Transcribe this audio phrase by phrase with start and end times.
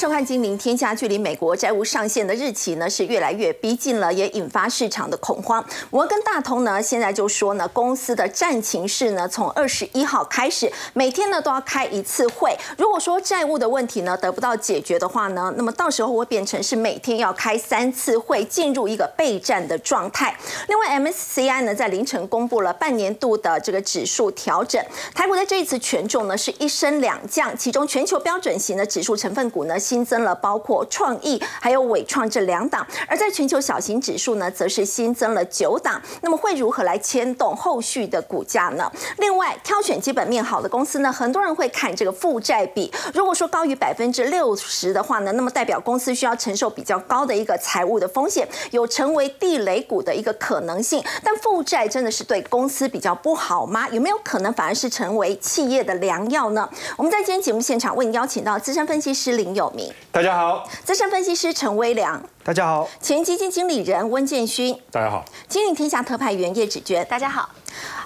[0.00, 5.62] 收看《金陵天下》，距离美国债务上限的日期呢是越来越逼近了，也引发市场的恐慌。
[5.90, 12.56] 摩根大通呢现在就说呢，公司的战情是呢，从二十一号开始，每天呢都要开一次会。
[12.78, 20.34] 如果说债务的问题呢得不到解决的话呢，那么到时候会变成是每天要开三次会，进入一个备战的状态。
[20.68, 24.82] 另外，MSCI 呢在凌晨公布了半年度的这个指数调整，
[25.14, 29.78] 台股在这一次权重呢是一升两降，其中全球标准型的指数成分股呢。
[29.90, 36.00] 新增了包括创意还有伟创这两档，而在全球小型指数呢，则是新增了九档。
[36.20, 38.88] 那么会如何来牵动后续的股价呢？
[39.18, 42.92] 另外，挑选基本面好的公司呢，很多人会看这个负债比。
[43.12, 51.02] 如果说高于百分之六十的话呢，那么代表公司需要承受比较高的一个财务的风险，有成为地雷股的一个可能性。
[51.24, 53.88] 但负债真的是对公司比较不好吗？
[53.88, 56.70] 有没有可能反而是成为企业的良药呢？
[56.96, 59.72] 我们在今天节目现场为您邀请到资深分析师林友。
[60.10, 67.48] 大家好，资深分析师陈威良，大家好，前基金经理人温建勋，大家好，金领天下特派员叶芷娟，大家好，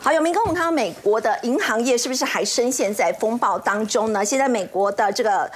[0.02, 4.24] 好，有明哥，我们看到美国的银行业是不是还深陷在风暴当中呢？
[4.24, 5.50] 现在美国的这个。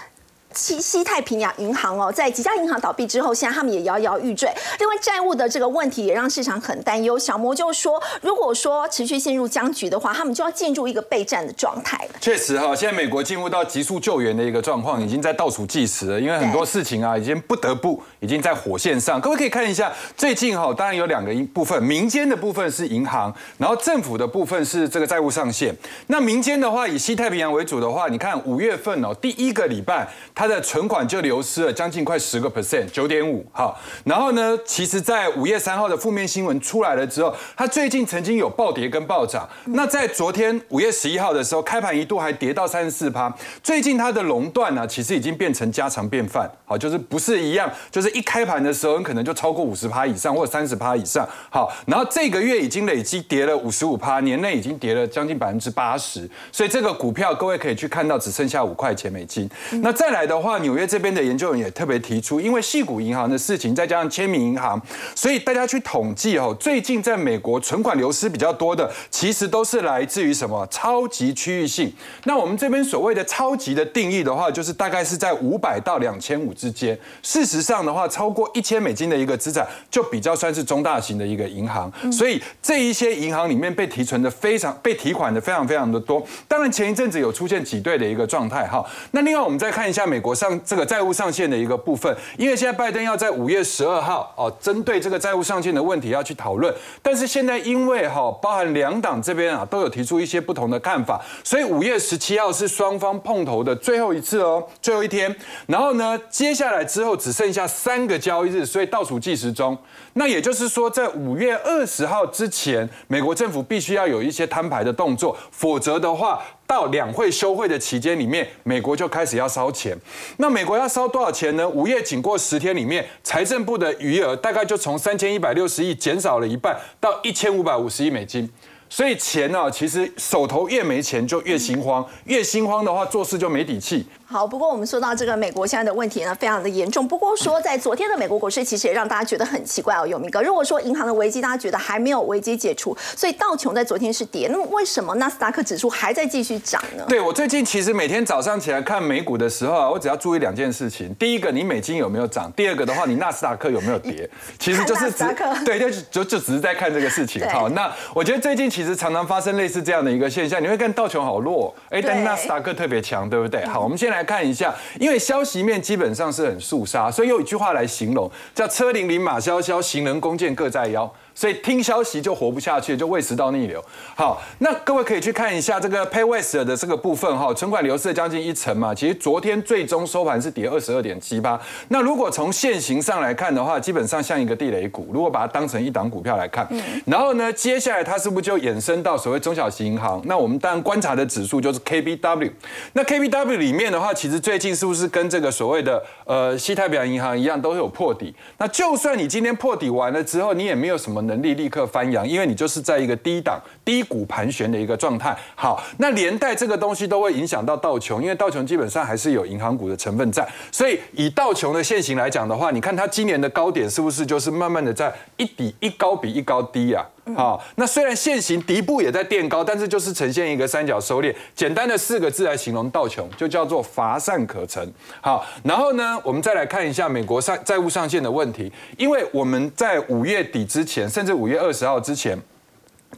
[0.59, 4.53] 西西太平洋银行哦，在几家银行倒闭之后，现在他们也摇摇欲坠。
[4.81, 7.17] 另外，债务的这个问题也让市场很担忧。
[7.17, 12.11] 小摩就说，如果说持续陷入僵局的话，他们就要进入一个备战的状态了。
[12.21, 16.21] 确实哈，现在美国进入到急速救援的一个状况，已经在倒数计时了。
[16.21, 19.21] 因为很多事情啊，已经不得不已经在火线上。
[19.21, 25.73] 各位可以看一下，最近哈，当然有两个部分，民间的部分是银行，然后政府的部分是这个债务上限。
[26.09, 30.09] 那民间的话，以西太平洋为主的话，你看五月份哦，第一个礼拜。
[30.35, 33.47] 它的存款就流失了将近快十个 percent，九点五。
[33.53, 39.49] 好，然后呢，其实，在五月三号的负面新闻出来了之后，它最近曾经有暴跌跟暴涨。
[39.67, 43.33] 那在昨天五月十一号的时候，开盘一度还跌到三十四趴。
[43.63, 46.51] 最近它的垄断呢，其实已经变成家常便饭。
[46.65, 51.27] 好，就是不是一样，就是一开盘的时候，可能就超过五十趴以上，或者三十趴以上。
[51.51, 56.29] 好，然后这个月已经累积跌了五十五趴，年内已经跌了将近百分之八十。
[56.53, 59.51] 所以这个股票，各位可以去看到，只剩下五块钱美金。
[59.83, 60.28] 那再来。
[60.29, 64.81] 的话，纽约这边的研究员也特别提出，因为细谷银行的事情，再加上签名银行，
[65.15, 71.91] 所以大家去统计哦，最近在美国存款流失比较多的，其实都是来自于什么超级区域性。
[72.25, 76.97] 那我们这边所谓的超级的定义的话，就是大概是在五百到两千五之间。
[77.23, 81.91] 事实上的话，超过一千美金的一个资产，就比较算是中大型的一个银行。
[82.13, 86.23] 所以这一些银行里面被提存的非常被提款的非常非常的多。
[86.47, 88.85] 当然前一阵子有出现挤兑的一个状态哈。
[89.13, 90.18] 那另外我们再看一下美。
[90.19, 96.75] 美国上这个债务上限的一个部分，因为现在拜登要在五月十二号哦，针对这个债务上限的问题要去讨论。
[97.01, 105.33] 但是现在因为哈，包含两党这边啊都有提出一些不同的看法，所以五月十七号是双方碰头的最后一次哦，最后一天。
[105.69, 109.79] 然后呢，接下来之后只剩下三个交易日，所以倒数计时中。
[110.15, 116.41] 那也就是说，在五月二十号之前，美国政府必须要有一些摊牌的动作，否则的话。
[116.69, 119.97] 到两会休会的期间里面，美国就开始要烧钱。
[120.37, 121.67] 那美国要烧多少钱呢？
[121.67, 128.49] 五月仅过十天里面，财政部的余额大概就从三千一百六十亿减少了一半，到一千五百五十亿美金。
[128.91, 134.07] 所以钱呢，其实手头越没钱就越心慌，越心慌的话做事就没底气。
[134.31, 137.09] 好，不过我们说到这个美国现在的问题呢，非常的严重。
[137.09, 140.43] 不过说在昨天的美国股市，其实也让大家觉得很奇怪哦，永明哥。
[140.43, 147.07] 如果说银行的危机大家觉得还没有危机解除，所以道琼在昨天是跌，那么为什么纳斯达克指数还在继续涨呢？
[147.09, 154.29] 对我最近其实每天早上起来看美股的时候啊，我只要注意两件事情：第一个，你美金有没有涨；第二个的话，你纳斯达克有没有跌。
[154.61, 155.25] 其实就是只
[155.65, 157.43] 对，就就就只是在看这个事情。
[157.49, 163.65] 好，那我觉得最近其实常常发生类似这样的一个现象，你会看道琼好弱，哎，但纳斯达克特别强，对不对？
[163.65, 164.75] 好，我们先来来看一下。
[164.99, 171.11] 因为消息面基本上是很肃杀，所以用一句话来形容，叫车辚辚马萧萧，行人弓箭各在腰。
[171.39, 173.81] 所以听消息就活不下去，就胃食道逆流。
[174.17, 178.93] 好，那各位可以去看一下这个 PayWest 的这个部分哈，存款流失了将近一成嘛。
[178.93, 181.57] 其实昨天最终收盘是跌二十二点七八。
[181.91, 185.11] 那如果从现形上来看的话，基本上像一个地雷股。
[185.13, 186.69] 如果把它当成一档股票来看，
[187.07, 190.21] 然后呢，接下来它是不是就衍生到所谓中小型银行？
[190.25, 192.51] 那我们当然观察的指数就是 KBW。
[192.95, 198.35] 那 KBW 里面的话，其实最近是不是跟这个所谓的呃西太平洋银行一样，都有破底？
[198.57, 201.25] 那就算你今天破底完了之后，你也没有什么。
[201.29, 205.37] 能力立刻翻扬，因为你就是在一个低档、低谷盘旋的一个状态。
[205.55, 210.45] 好，那连带这个东西都会影响到道琼，因为道琼基本上还是有银行股的成分在。
[210.73, 217.07] 所以以道琼的现形来讲的话，你看它今年的高点是不是就是慢慢的在一底一高比一高低啊？
[217.35, 221.35] 好，那虽然现行底部也在垫高，但是就是呈现一个三角收敛。
[221.55, 224.87] 简单的四个字来形容道琼，就叫做乏善可陈。
[225.21, 232.39] 好，然后呢，我们再来看一下美国上债务上限的问题，因为我们在五月底之前，甚至五月二十号之前，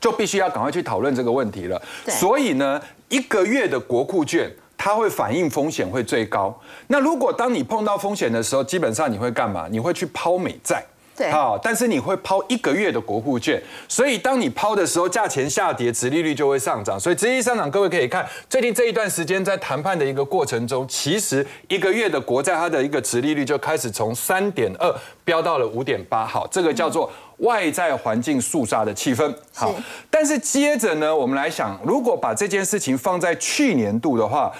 [0.00, 1.80] 就必须要赶快去讨论这个问题了。
[2.06, 4.50] 所以呢，一个月的国库券。
[4.82, 6.58] 它会反映风险会最高。
[6.86, 9.68] 那如果当你碰到风险的时候，基本上你会干嘛？
[9.70, 10.82] 你会去抛美债。
[11.20, 11.30] 对。
[11.30, 16.98] 好，但是你会抛一个月的国库券，所以当你抛的时候，价钱下跌，殖利率就会上涨。
[16.98, 26.24] 所以殖利率上涨，各位可以看最近这一段时间在谈判的一个过程中，其实一个月的国债它的一个殖利率就开始从三点二飙到了五点八。
[26.26, 29.34] 好，这个叫做外在环境肃杀的气氛。
[29.54, 29.74] 好，
[30.10, 34.50] 但是接着呢，我们来想，如果把这件事情放在去年度的话。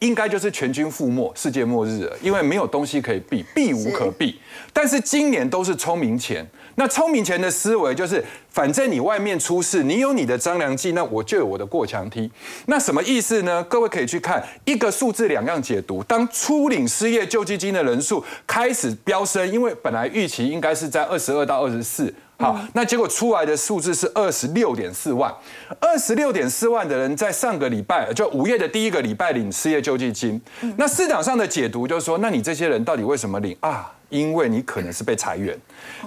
[0.00, 4.38] 应该就是全军覆没、世界末日了，因为没有东西可以避，避无可避。
[4.72, 12.30] 但是今年都是聪明钱，那聪明钱的思维就是，反正你外面出事，你有你的张良计，那我就有我的过墙梯。
[12.66, 13.64] 那什么意思呢？
[13.64, 16.02] 各位可以去看一个数字两样解读。
[16.04, 22.14] 当初领失业救济金的人数开始飙升，因为本来预期应该是在二十二到二十四。
[22.40, 25.34] 好，那结果出来的数字是二十六点四万，
[25.80, 30.40] 二十六点四万的人在上个礼拜，就五月的第一个礼拜领失业救济金。
[30.76, 33.92] 那市场上的解读就是说，那你这些人到底为什么领啊？
[34.08, 35.56] 因为你可能是被裁员。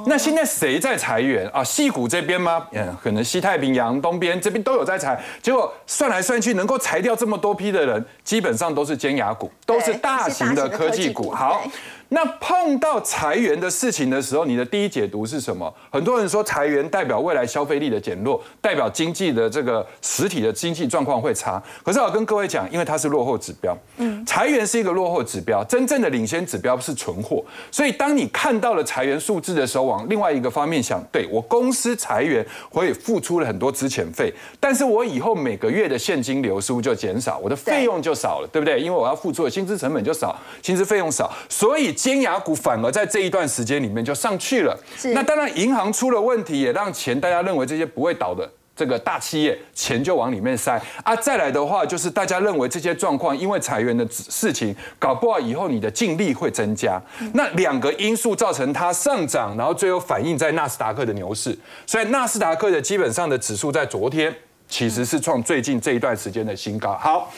[0.06, 1.64] 那现在谁在裁员啊？
[1.64, 2.66] 西谷这边吗？
[2.72, 5.22] 嗯，可能西太平洋东边这边都有在裁。
[5.42, 11.32] 结果算来算去，能够裁掉这么多批的人，基本上都是尖牙股，都是大型的科技股。
[11.32, 11.64] 好。
[12.14, 15.74] 那碰到裁员的事情的时候，你的第一解读是什么？
[15.90, 21.64] 很多人说裁员代表未来消费力的减弱，代表经济的这个实体的经济状况会差。
[21.84, 27.42] 可是我跟各位讲，因为它是落后指标，嗯，裁员是一个落后指标，真正的领先指标是存货。
[27.72, 37.38] 所以当你看到了裁员数字的时候，往另外一个方面想，对我公司裁员，我也付出了很多资遣费，但是我以后每个月的现金流是不是就减少？
[37.38, 38.82] 我的费用就少了，对不对？
[38.82, 41.96] 因为我要付出的薪资成本就少，薪资费用少，所以。
[42.02, 44.76] 尖牙股反而在这一段时间里面就上去了。
[45.14, 51.16] 那当然，银行出了问题，也让钱大家认为这些不会倒的这个大企业钱就往里面塞啊。
[51.16, 57.00] 再来的话，就是大家认为这些状况，因为裁员的事情，搞不好以后你的净利会增加。
[57.36, 61.56] 那两个因素造成它上涨，然后最后反映在纳斯达克的牛市。
[61.86, 64.36] 所以纳斯达克的基本上的指数在昨天
[64.72, 66.98] 其实是创最近这一段时间的新高。
[67.00, 67.32] 好。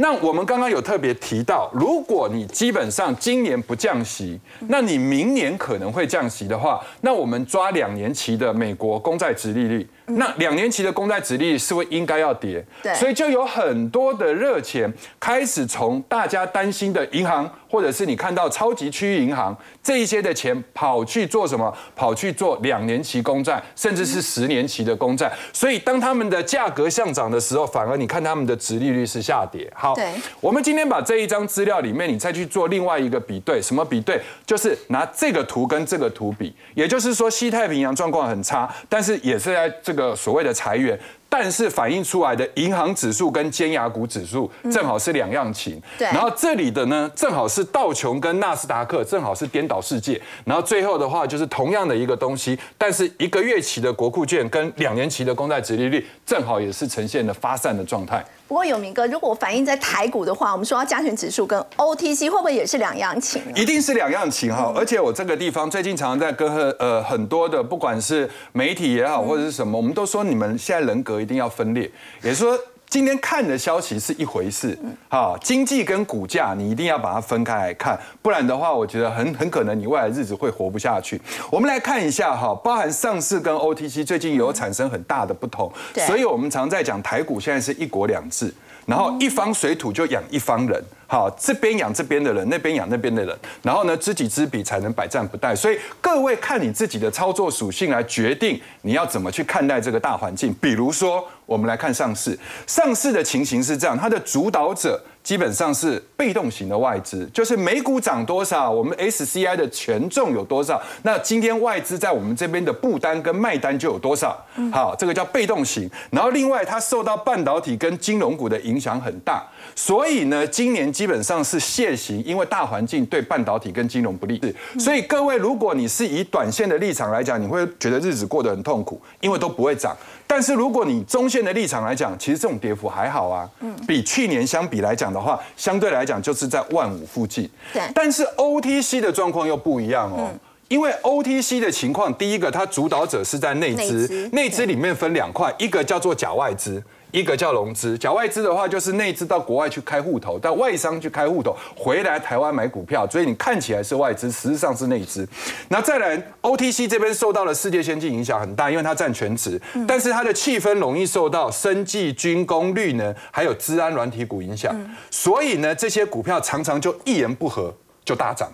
[0.00, 4.38] 那我们刚刚有特别提到，如果你基本上今年不降息，
[4.68, 9.84] 那你明年可能会降息的话，那我们抓两年期的美国公债值利率。
[10.08, 12.64] 那两年期的公债殖利率是不是应该要跌？
[12.94, 14.90] 所以就有很多的热钱
[15.20, 21.70] 开始从大家担心的银行，或者是你看到超级区域银行这一些的钱跑去做什么？
[21.94, 25.30] 跑去做两年期公债，甚至是十年期的公债。
[25.52, 29.70] 所以当他们的价格上涨的时候，反而你看他们的殖利率是下跌。
[29.74, 29.94] 好，
[30.40, 34.18] 我们今天把这一张资料里面，你再去做另外一个比对，什么比对？
[34.46, 39.92] 就是拿这个图跟这个图比，也就是说西太平洋状况很差，但是也是在这。
[39.92, 40.98] 个所谓的裁员，
[41.28, 45.80] 但是反映出来的银行指数跟尖牙股指数正好是两样情。
[45.98, 50.20] 对，然后这里的呢，正好是道琼跟纳斯达克，正好是颠倒世界。
[50.44, 58.24] 然后最后的话就是同样的一个东西，但是一个月期的国库券跟两年期的公债殖利率，正好也是呈现了发散的状态。
[58.48, 63.42] 不过有明哥，如果反映在台股的话，我们说加权指数跟 OTC 会不会也是两样情？
[63.54, 64.72] 一定是两样情哈！
[64.74, 71.90] 而且我这个地方最近常常在跟呃很多的，不管是媒体也好或者是什么，我们都说你们现在人格一定要分裂，
[72.22, 72.58] 也说。
[72.88, 74.76] 今天看的消息是一回事，
[75.10, 81.20] 哈，经济跟股价你一定要把它分开来看，不然的话，我觉得很很可能你未来日子会活不下去。
[81.50, 85.70] 我们来看一下哈，包含上市跟 OTC 最近有产生很大的不同，
[86.06, 88.52] 所以我们常在讲台股现在是一国两制，
[88.88, 90.82] 然后一方水土就养一方人。
[91.06, 95.54] 好，这边养这边的人，那边养那边的人，然后呢，知己知彼才能百战不殆。
[95.54, 100.54] 所以各位看你自己的操作属性来决定你要怎么去看待这个大环境。
[100.60, 105.00] 比如说，我们来看上市，上市的情形是这样，它的主导者。
[105.28, 114.42] 基本上是被动型的外资，就是美股涨多少，我们 SCI 的权重有多少，那今天外资在我们这边的布单跟卖单就有多少。
[114.72, 115.86] 好，这个叫被动型。
[116.10, 124.40] 然后另外它受到半导体跟金融股的影响很大，所以呢，今年基本上是现行，因为大环境对半导体跟金融不利。
[124.78, 129.96] 所以各位，如果你是以短线的立场来讲，你会觉得日子过得很痛苦，因为都不会涨。
[130.26, 137.48] 但是如果你中线的立场来讲，其实这种跌幅还好啊，嗯，比去年相比来讲的话，相对来讲就是在万五附近。
[137.72, 137.82] 对。
[137.94, 140.30] 但是 OTC 的状况又不一样哦，
[140.68, 146.82] 因为 OTC 的情况，第一个它主导者是在内资，内资里面分两块，一个叫做假外资。
[147.10, 155.26] 一个叫融资，假外资的话就是内资到国外去开户头，到外商去开户头，回来台湾买股票，所以你看起来是外资，实际上是内资。
[155.68, 164.74] 那再来，OTC 这边受到了世界先进影响很大，因为它占全值，但是它的气氛容易受到生技、军工、绿能还有治安软体股影响，
[165.10, 167.72] 所以呢，这些股票常常就一言不合
[168.04, 168.50] 就大涨。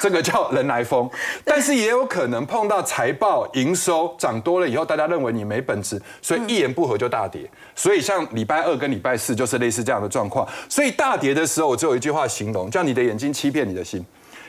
[0.00, 1.08] 这个叫人来疯，
[1.44, 7.48] 但是也有可能碰到财报营收涨多了以后，大家认为你没本事，所以一言不合就大跌。
[7.74, 10.46] 所以像礼拜二跟礼拜四就是类似这样的状况。
[10.68, 14.04] 所以大跌的时候，我只有一句话形容，叫你的眼睛欺骗你的心。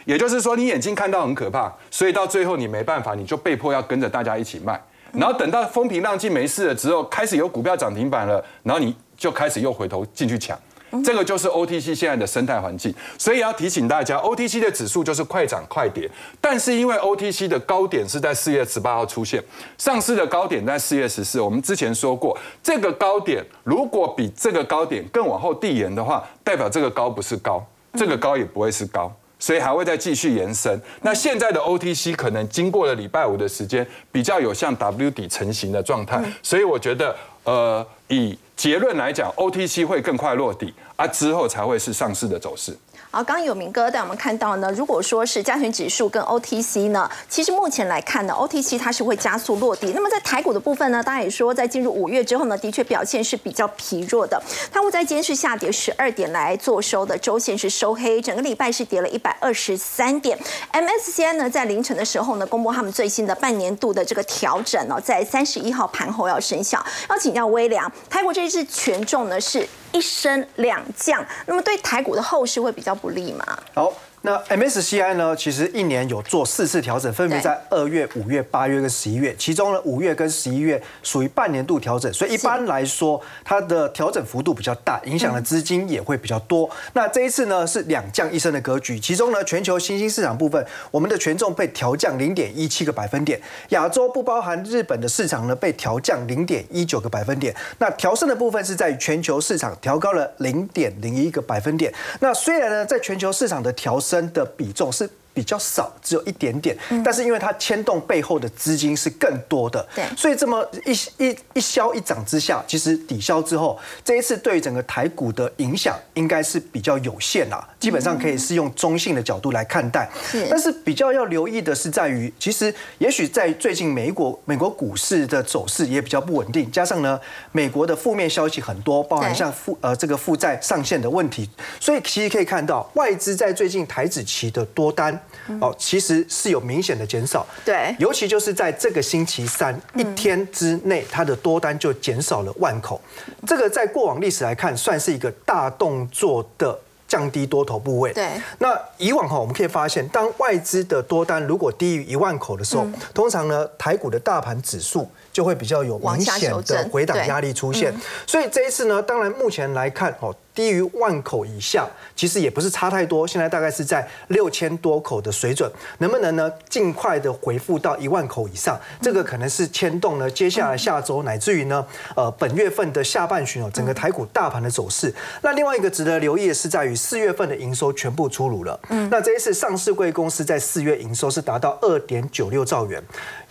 [0.05, 4.81] 也就是说，你眼睛看到很可怕，所以到最后你没办法，你就被迫要跟着大家一起卖。
[5.11, 10.57] 然后等到风平浪静没事了之后，开始有股票涨停板了，然后你就开始又回头进去抢。
[11.03, 16.09] 这个就是 OTC 现在的生态环境，所以要提醒大家，OTC 的指数就是快涨快跌，
[16.41, 19.43] 但是因为 OTC 的高点是在四月十八号出现，
[19.77, 30.79] 上市的高点在四月十四，我们之前说过，这个高点如果比这个高点更往后递延的话，代表这个高不是高，这个高也不会是高，所以还会再继续延伸。
[31.01, 42.77] 那现在的 OTC 可能经过了礼拜五的时间，比较有像 W 底成型的状态，所以我觉得，呃，以结论来讲，OTC 会更快落地，啊，之后才会是上市的走势。
[43.11, 49.93] 好，刚刚有明哥带我们看到呢，如果说是加权指数跟 OTC 呢，其实目前来看呢，OTC 它是会加速落地。
[49.95, 54.39] 那么在台股的部分呢，大家也说在进入五月之后呢，的确表现是比较疲弱的。
[54.71, 60.37] 它会在今天是下跌十二点来做收的，周线是收黑，整个礼拜是跌了一百二十三点。
[60.71, 66.85] MSCI 呢在凌晨的时候呢，公布他们最新的半年度的这个调整哦，在三十一号盘后要生效。
[67.09, 72.93] 要请教微良，台股这一次权重呢是一升两降，那么对台股的后市会比较。
[72.99, 73.45] 不利吗？
[73.73, 73.93] 好。
[74.21, 75.33] 那 MSCI 呢？
[75.33, 79.33] 其实一年有做四次调整，分别在二月、五月、八月跟十一月。
[79.37, 86.69] 其中呢，五月跟十一月属于半年度调整，所以一般来说，它的调整幅度比较大，影响的资金也会比较多。
[86.91, 88.99] 那这一次呢，是两降一升的格局。
[88.99, 97.55] 其中呢，全球新兴市场部分，我们的权重被调降零点一七个百分点；亚洲不包含日本的市场呢，被调降零点一九个百分点。
[97.77, 101.93] 那调升的部分是在全球市场调高了零点零一个百分点。
[102.19, 103.97] 那虽然呢，在全球市场的调。
[103.97, 105.09] 升的比重是。
[105.33, 110.91] 比较少，只有一点点，但是因为它牵动背后的资金是更多的，对，所以这么一
[111.23, 120.09] 一一消一涨之下，其实抵消之后，这一次对整个台股的影响应该是比较有限啦，基本上可以是用中性的角度来看待。
[120.49, 127.19] 但是比较要留意的是在于，其实也许在最近美国美国股市的走势也比较不稳定，加上呢
[127.51, 135.17] 美国的负面消息很多，包含像负呃这个负债上限的问题，所以其实可以看到外资在最近台子期的多单。
[135.59, 142.99] 哦，其实是有明显的减少，对，尤其就是在这个星期三一天之内，它的多单就减少了万口，
[143.47, 146.77] 这个在过往历史来看，算是一个大动作的
[147.07, 148.13] 降低多头部位。
[148.13, 148.29] 对，
[148.59, 157.93] 那以往哈，我们可以发现，当外资的多单如果低于一万口的时候，通常呢，台股的大盘指数就会比较有明显的回档压力出现。
[158.27, 160.35] 所以这一次呢，当然目前来看，哦。
[160.59, 161.87] 低于万口以下，
[162.17, 163.25] 其实也不是差太多。
[163.25, 168.77] 现在大概是在六千多口的水准，能不能呢尽快的回复到一万口以上？
[169.01, 175.15] 这个可能是牵动了接下来下周乃至于呢呃本月份的下半旬哦，整个台股大盘的走势。
[175.41, 178.77] 那另外一个值得留意的是，在于四月份的营收全部出炉了。
[178.89, 183.01] 嗯，那这一次上市贵公司在四月营收是达到二点九六兆元，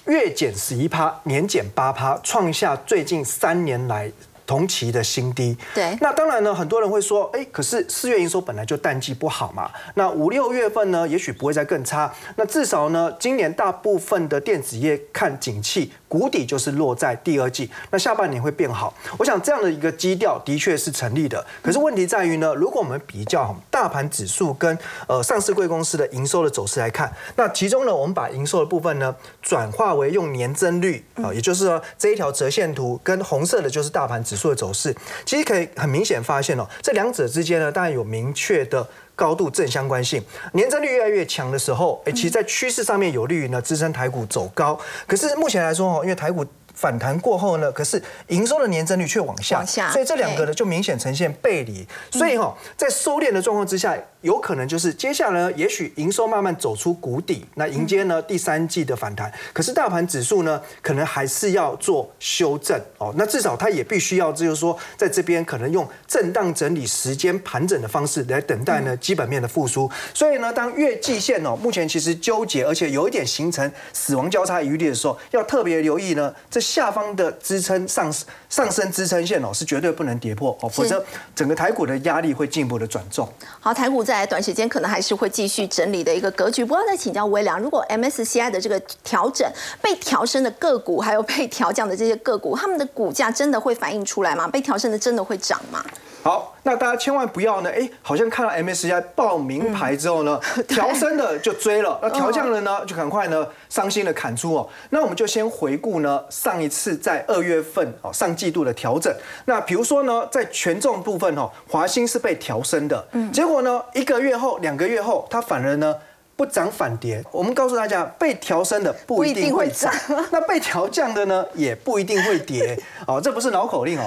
[0.05, 4.12] 月减十一趴，年减八趴，创下最近三年来。
[4.49, 15.93] 同期的新低，对，那当然呢，很多人会说，哎，可是四月营收本来就淡季不好嘛，那五六月份呢，也许不会再更差，那至少呢，今年大部分的电子业看景气。
[16.09, 18.95] 谷底就是落在第二季，那下半年会变好。
[19.19, 21.45] 我想这样的一个基调的确是成立的。
[21.61, 34.95] 可是问题在于呢，如果我们比较大盘指数跟呃上市贵公司的营收的走势来看，那其中呢，我们把营收的部分呢转化为用年增率啊，也就是说这一条折线图跟红色的就是大盘指数的走势，
[35.26, 38.88] 其实可以很明显发现哦，这两者之间呢，当然有明确的。
[39.18, 44.78] 高度正相关性，年增率越来越强的时候，哎，其实在趋势上面有利于呢支撑台股走高。
[45.09, 46.47] 可是目前来说哦，因为台股
[46.78, 51.85] 反弹过后呢，可是营收的年增率却往下，所以这两个呢就明显呈现背离。
[52.12, 59.32] 所以哈，在收敛的状况之下，有可能就是接下来也许营收慢慢走出谷底，那迎接呢第三季的反弹。
[59.52, 63.12] 可是大盘指数呢，可能还是要做修正哦。
[63.16, 69.90] 那至少它也必须要就是说，在这边可能用震荡整理时间盘整的方式来等待呢基本面的复苏。
[70.14, 76.62] 所以呢，当月季线哦目前其实纠结，而且有一点形成死亡交叉余地的时候，要特别留意呢这。
[76.69, 78.13] 下方的支撑上
[78.51, 81.03] 上升支撑线哦，是绝对不能跌破哦，否则
[81.35, 83.27] 整个台股的压力会进一步的转重。
[83.59, 86.63] 好，台股在短时间可能还是会继续整理的一个格局。
[86.65, 94.47] 不要再请教微良，如果 MSCI 的这个调整被调升的个股，还有被调降的这些个股，他们的股价真的会反映出来吗？
[94.47, 95.83] 被调升的真的会涨吗？
[96.23, 104.69] 好，那大家千万不要呢，哎，好像看到 MSCI 报名牌之后呢， 调升的就追了，那调降了呢，就赶快呢伤心的砍出哦。
[104.91, 109.15] 那我们就先回顾呢上一次在二月份哦上季度的调整。
[109.47, 115.95] 那比如说呢，在权重部分哦，华兴是被调升的，嗯，结果呢一个月后、两个月后，它反而呢。
[116.38, 119.92] 不涨反跌，我们告诉大家，被调升的不一定会涨，
[120.30, 122.78] 那被调降的呢，也不一定会跌。
[123.09, 124.04] 哦，这不是绕口令哦。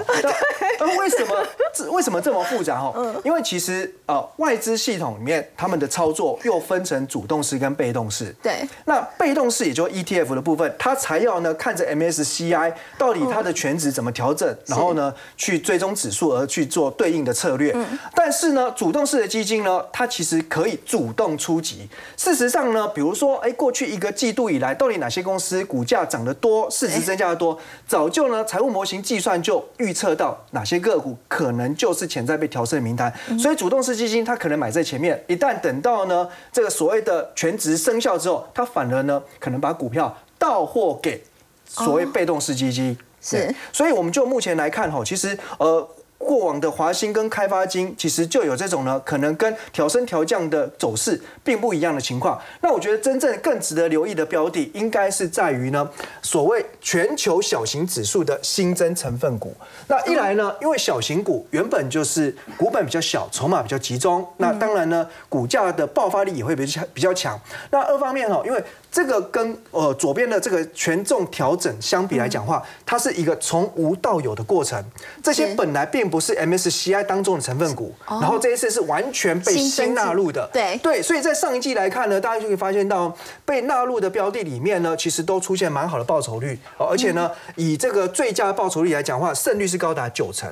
[0.79, 1.45] 那为什么
[1.91, 3.21] 为什么这么复杂哦？
[3.25, 8.33] 因为其实呃，外资系统里面他们的操作又分成主动式跟被动式。
[8.41, 8.65] 对。
[8.85, 17.75] 那被动式也就 ETF 的部分，它才要呢看着 MSCI 到底它的全值怎么调整，然后呢去追踪指数而去做对应的策略。
[18.15, 21.89] 但是呢，主动式的基金呢，它其实可以主动出击。
[22.21, 41.23] 事实上呢，比如说，哎，过去一个季度以来，到底哪些公司股价涨得多，市值增加的多，早就呢，财务模型计算就预测到哪些个股可能就是潜在被调升的名单，所以主动式基金它可能买在前面，一旦等到呢这个所谓的全值生效之后，它反而呢可能把股票到货给
[41.65, 45.89] 所谓被动式基金，是，所以我们就目前来看哈，其实呃。
[46.25, 52.39] 过往的华兴跟开发金其实就有这种呢，可能跟调升调降的走势并不一样的情况。
[52.61, 55.89] 那我觉得真正更值得留意的标的，应该是在于呢，
[56.21, 59.55] 所谓全球小型指数的新增成分股。
[59.87, 67.39] 那一来呢，因为小型股原本就是股本比较小，筹码比较集中，那当然呢，股价的爆发力也会比较比较强。
[67.71, 74.83] 那二方面哈，因为这个跟呃左边的这个权重调整相比来讲话，它是一个从无到有的过程。
[75.24, 80.49] 这些本来并不是 MSCI 当中的成分股，然后这一次是完全被新纳入的。
[80.51, 83.15] 对对，所以在上一季来看呢，大家就可以发现到
[83.51, 90.49] 被纳入的标的里面呢，其实都出现蛮好的报酬率，而且呢，以这个最佳报酬率来讲话，胜率是高达九成。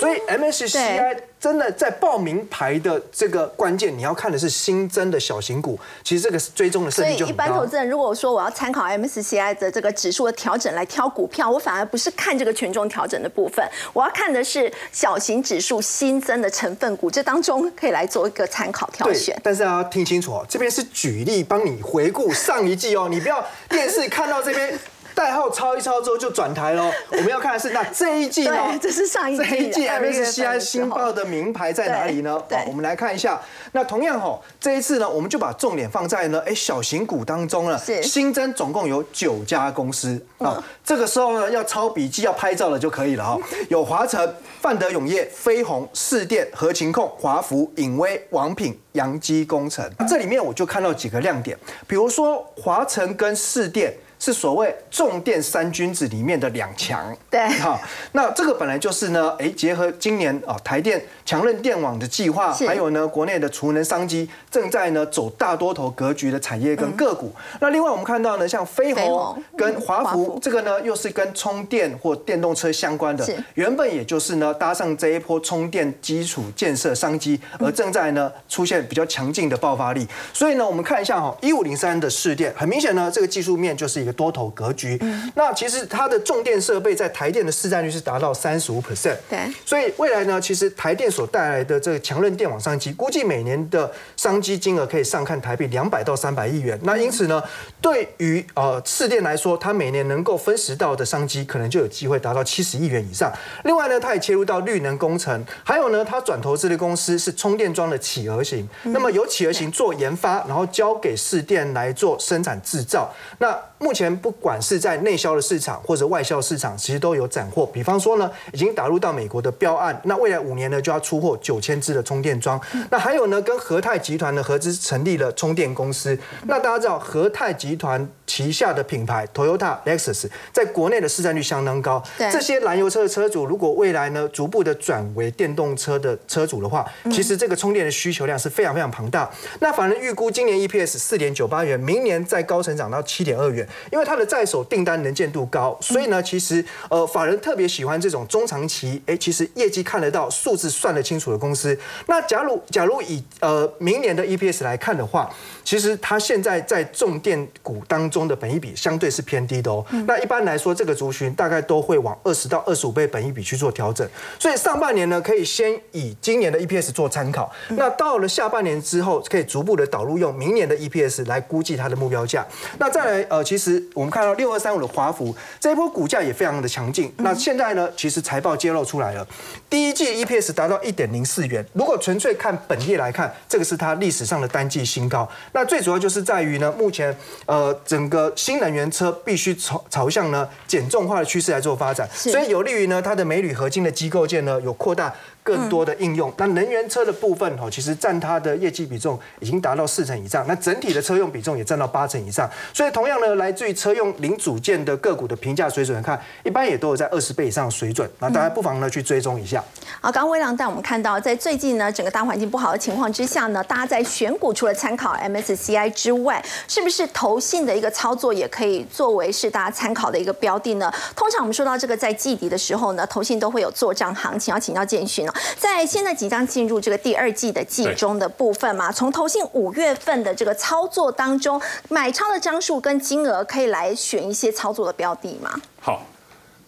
[0.00, 1.18] 所以 MSCI。
[1.40, 7.26] 真的在报名牌的这个关键，你要看的是新增的小型股，其实这个是追踪的胜率就很高。
[7.26, 19.40] 所以一般投资人如果说我要参考 MSCI 的这个指数的调整来挑股票，我反而不是看这个权重调整的部分，我要看的是小型指数新增的成分股，这当中可以来做一个参考挑选。
[19.40, 24.78] 但是要听清楚哦，这边是举例帮你回顾上一季哦，你不要电视看到这边。
[25.18, 26.88] 代号抄一抄之后就转台喽。
[27.10, 28.78] 我们要看的是那这一季呢？
[28.80, 29.42] 这是上一季。
[29.42, 32.40] 这一季 MSCI 新报的名牌在哪里呢？
[32.48, 33.40] 对，我们来看一下。
[33.72, 40.62] 那同样哈，这一次呢，我们就把重点放在呢，哎，小型股当中呢，新增总共有九家公司啊。
[40.84, 43.36] 这个时候呢，要抄笔记、要拍照了就可以了哈。
[43.68, 49.84] 有华晨、范德永业、飞鸿、市电、合勤控、华福、影威、王品、阳基工程。
[50.08, 53.92] 这里面我就看到几个亮点，比如说华晨跟市电。
[54.18, 57.80] 是所谓重电三君子里面的两强，对，哈，
[58.12, 67.32] 那这个本来就是呢，哎，结合今年啊台电强韧电网的计划，还有呢国内的储能商机正在呢走大多头格局的产业跟个股。
[67.60, 80.06] 那另外我们看到呢，像飞鸿跟华福，这个呢又是跟充电或电动车相关的，原本也就是呢搭上这一波充电基础建设商机，而正在呢出现比较强劲的爆发力。
[80.32, 84.18] 所以呢，我们看一下哈，一五零三的试电，很明显呢，这个技术面就是一。
[84.18, 85.00] 多头格局，
[85.36, 96.76] 那其实它的重电设备在台电的市占率是达到三十五 percent，对，所以未来呢，其实台电所带来的这个强韧电网商机，估计每年的商机金额可以上看台币两百到三百亿元。
[96.82, 97.40] 那因此呢，
[97.80, 103.32] 对于呃市电来说，它每年能够分食到的商机，可能就有机会达到七十亿元以上。
[103.64, 113.12] 另外呢，它也切入到绿能工程，还有呢，它转投资的公司是充电桩的企鹅型，那么由企鹅型做研发，然后交给市电来做生产制造。
[113.38, 117.64] 那目前不管是在内销的市场或者外销市场，其实都有斩获。
[117.64, 122.60] 比方说呢，已经打入到美国的标案，那未来五年呢就要出货九千支的充电桩。
[122.90, 126.18] 那还有呢，跟和泰集团呢合资成立了充电公司。
[126.46, 128.08] 那大家知道和泰集团。
[128.28, 132.00] 旗下的品牌 Toyota、Lexus 在国内的市占率相当高。
[132.18, 139.28] 这些燃油车的车主，如果未来呢逐步的转为电动车的车主的话，其实这个充电的需求量是非常非常庞大。
[139.60, 151.76] 那反而预估今年 EPS 四点九八元，明年再高成长到七点二元，因为它的在手订单能见度高，所以呢，其实呃法人特别喜欢这种中长期，哎，其实业绩看得到、数字算得清楚的公司。
[152.06, 159.84] 那假如假如以呃明年的 EPS 来看的话，其实它现在在重电股当中的本益比相对是偏低的哦。
[160.06, 164.08] 那一般来说，这个族群大概都会往二十到二十五倍本益比去做调整。
[164.38, 167.50] 所以上半年呢，可以先以今年的 EPS 做参考。
[167.70, 172.46] 那到了下半年之后，可以逐步的导入用明年的 EPS 来估计它的目标价。
[172.78, 177.12] 那再来呃，其实我们看到六二三五的华孚这一波股价也非常的强劲。
[177.18, 179.26] 那现在呢，其实财报揭露出来了，
[179.70, 181.64] 第一季 EPS 达到一点零四元。
[181.72, 185.28] 如果纯粹看本业来看，这个是它历史上的单季新高。
[185.52, 187.16] 那最主要就是在于呢，目前
[187.46, 195.14] 呃整个新能源车必须朝朝向呢减重化的趋势来做发展，所以有利于呢它的镁铝合金的机构件呢有扩大。
[195.48, 209.64] 更多的应用，那能源车的部分哦，其实占它的业绩比重已经达到四成以上，那整体的车用比重也占到八成以上，所以同样呢，来自于车用零组件的个股的评价水准看，一般也都有在二十倍以上的水准，那大家不妨呢去追踪一下。
[210.02, 220.92] 好，刚刚微亮带我们看到，在最近呢整个大环境不好的情况之下呢，大家在选股除了参考 MSCI 之外，是不是投信的一个操作也可以作为是大家参考的一个标的呢？
[221.16, 225.32] 通常我们说到这个在季底的时候呢，投信都会有做账行情，要请教建勋哦。
[225.56, 235.60] 在现在即将进入这个第二季的季中的部分嘛，从投信五月份的这个操作当中，买超的张数跟金额可以来选一些操作的标的吗？
[235.80, 236.06] 好，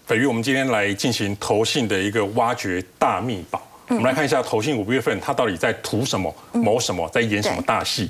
[0.07, 3.61] 等于我们今天来进行投信的一个挖掘大秘宝。
[3.89, 8.09] 我们来看一下投信五月份它到底在图什么、谋什么、在演什么大戏。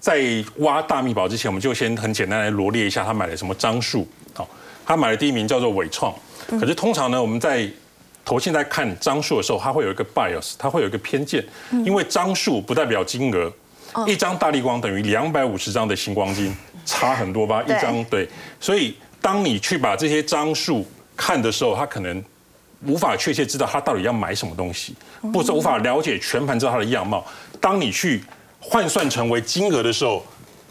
[0.00, 0.18] 在
[0.56, 4.08] 挖大秘宝之前，我们就先很简单来罗列一下他买了什么张数。
[4.34, 4.48] 好，
[4.84, 6.12] 他买的第一名叫做伟创，
[6.58, 7.70] 可是通常呢，我们在
[8.30, 11.44] 投信在看张数的时候，它会有一个 bias，它会有一个偏见，
[11.84, 13.52] 因为张数不代表金额，
[14.06, 17.60] 一张大力光等于两百五十张的星光金，差很多吧？
[17.64, 18.28] 一张对，
[18.60, 22.22] 所以当你去把这些张数看的时候，它可能
[22.86, 24.94] 无法确切知道它到底要买什么东西，
[25.32, 27.26] 不是无法了解全盘知道它的样貌。
[27.60, 28.22] 当你去
[28.60, 30.24] 换算成为金额的时候，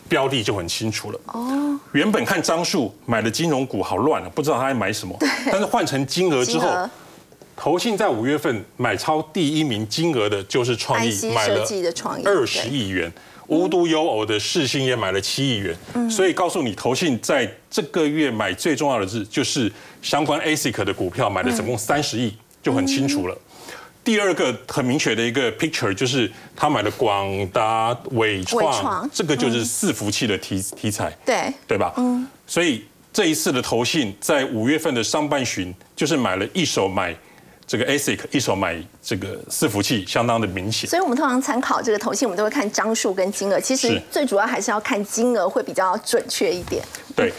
[0.07, 1.19] 标的就很清楚了。
[1.25, 5.13] 哦，原本看张数买的金融股好乱啊，不知道他在买什么。
[5.51, 6.89] 但是换成金额之后。
[7.59, 11.61] 投信在五月份买超第一名金额的就是创意，买了
[12.23, 13.11] 二十亿元。
[13.47, 15.77] 无独有偶的世信也买了七亿元。
[16.09, 19.69] 所以告诉你，投信在这个月买最重要的是就是
[20.01, 23.37] 相关 ASIC 的股票，买了总共三十亿，就很清楚了。
[24.05, 31.93] 第二个很明确的一个 picture 就是他买了广达、伟创，这个就是伺服器的题题材，对对吧？
[31.97, 32.25] 嗯。
[32.47, 37.13] 所以这一次的投信在五月份的上半旬就是买了一手买。
[37.69, 43.59] 这个 ASIC 一手买这个伺服器相当的明显，所以我们通常参考这个头信，我们都会看张数跟金额。
[43.59, 46.83] 其实最主要还是要看金额会比较准确一点。
[47.15, 47.31] 对，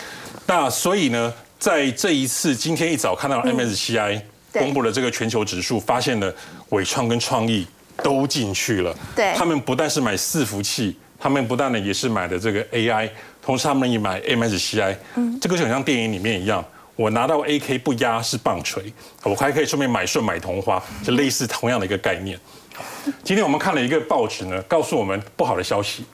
[0.46, 6.32] 那所以呢，在这一次今天一早看到 MSCI 公布了这个全球指数，发现了
[6.68, 7.66] 伟创跟创意
[7.96, 8.96] 都进去了。
[9.16, 13.10] 对，他们不但是买伺服器，他们不但呢也是买的这个 AI，
[13.42, 14.96] 同时他们也买 MSCI。
[15.16, 16.64] 嗯，这个就很像电影里面一样。
[17.00, 22.38] 我拿到 A K 不压是棒槌，我还可以顺便买顺买同花，就类似同样的一个概念。
[23.24, 26.04] 今天我们看了一个报纸呢，告诉我们不好的消息，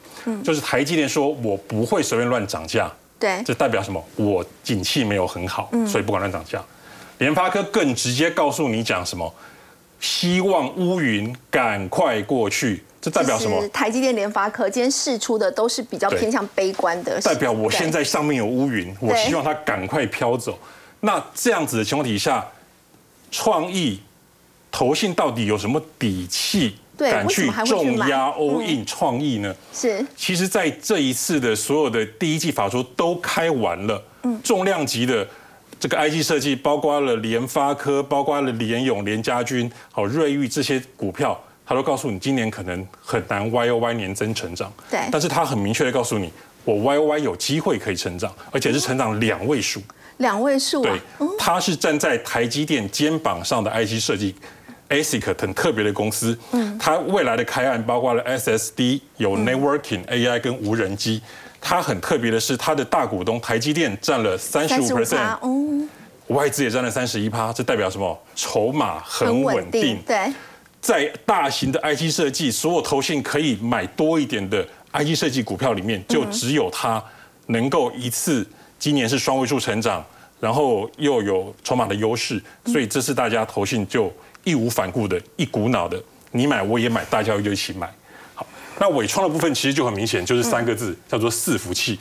[0.45, 4.01] 就是台积电说我不会随便乱涨价，对，这代表什么？
[4.15, 6.63] 我景气没有很好，所以不管乱涨价。
[7.19, 9.35] 联发科更直接告诉你讲什么？
[9.99, 12.85] 希望乌云赶快过去。
[13.07, 13.69] 这代表什么？
[13.69, 17.21] 台积电、联发科今天试出的都是比较偏向悲观的。
[17.21, 20.59] 代表我现在上面有乌云，我希望它赶快飘走。
[20.99, 22.45] 那这样子的情况底下，
[23.31, 24.01] 创意
[24.73, 29.55] 投信到底有什么底气敢去重压 all in 创意呢？
[29.73, 35.25] 是，其实，在这一次的所有的第一季法说都开完了，嗯，重量级的
[35.79, 41.41] 这个 IG 设计，包括了联发科，包括了联永、联家军、好瑞昱这些股票。
[41.67, 44.73] 他都告诉你，今年可能很难 Y O Y 年增成长。
[44.89, 45.01] 对。
[45.11, 46.33] 但是他很明确的告诉你，
[46.65, 49.83] 我 Y O Y 有机会可以成长，而且是成长两位数。
[50.19, 50.83] 两位数。
[50.83, 51.01] 对。
[51.39, 54.35] 他是站在台积电肩膀上的 IC 设计
[54.89, 56.39] ，ASIC 很特别的公司。
[56.53, 56.79] 嗯。
[56.79, 61.21] 它未来的开案包括了 SSD、有 Networking、AI 跟无人机。
[61.61, 65.89] 它很特别的是，它的大股东台积电占了三十五 percent，嗯，
[66.29, 68.17] 外资也占了三十一趴，这代表什么？
[68.37, 70.01] 筹码很稳定。
[70.07, 70.33] 对。
[70.87, 77.03] 在大型的 I T 设计，所有投信可以买多一点的 I T 设计股票里面，就只有它
[77.47, 78.47] 能够一次
[78.79, 80.07] 今年是双位数成长，
[80.39, 87.93] 然后又有筹码的优势，所以这次大家投信就义无反顾的一股脑的，你买我也买，大家就一起买。
[88.37, 88.47] 好，
[88.79, 91.99] 那伟创的部分其实就很明显，就是三个字，叫做伺服器。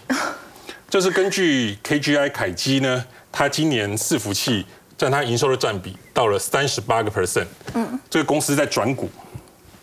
[0.87, 4.63] 这是根据 KGI 凯基呢，它今年伺服器
[4.97, 7.45] 占它营收的占比到了三十八个 percent。
[7.73, 9.09] 嗯，这个公司在转股，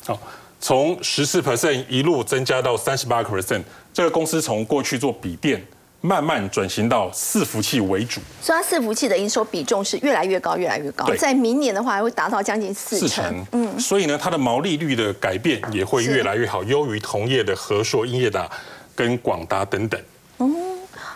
[0.07, 0.19] 好，
[0.61, 3.63] 从十四 percent 一路增加到三十八个 percent。
[3.93, 5.63] 这个公司从过去做笔电，
[6.01, 8.21] 慢慢转型到伺服器为主。
[8.41, 11.07] 所以它伺服器的营收比重是越来越高，越来越高。
[11.17, 13.45] 在明年的话，还会达到将近四成。
[13.53, 18.51] 嗯，所以呢，它的毛利率的改变也会越来越好，优于同业的和硕、英业达
[18.97, 20.01] 跟广达等等。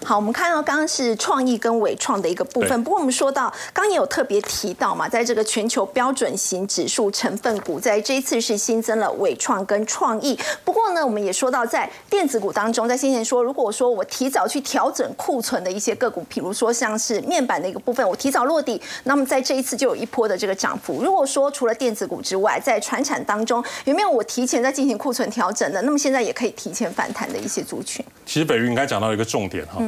[0.05, 10.39] 好，我们看到刚刚是创意跟伟创的一个部分，不过我们说到刚也有特别提到嘛，在这个全球标准型指数成分股，在这一次是新增了伟创跟创意。
[10.65, 21.03] 不过呢，我们也说到在电子股当中，在先前说，如果说我提早去调整库存的一些个股，比如说像是面板的一个部分，我提早落地，那么在这一次就有一波的这个涨幅。
[21.03, 25.81] 如果说除了电子股之外，在船产当中有没有我提前在进行库存调整的？
[25.83, 28.05] 那么现在也可以提前反弹的一些族群。
[28.25, 29.83] 其实北云应该讲到一个重点哈。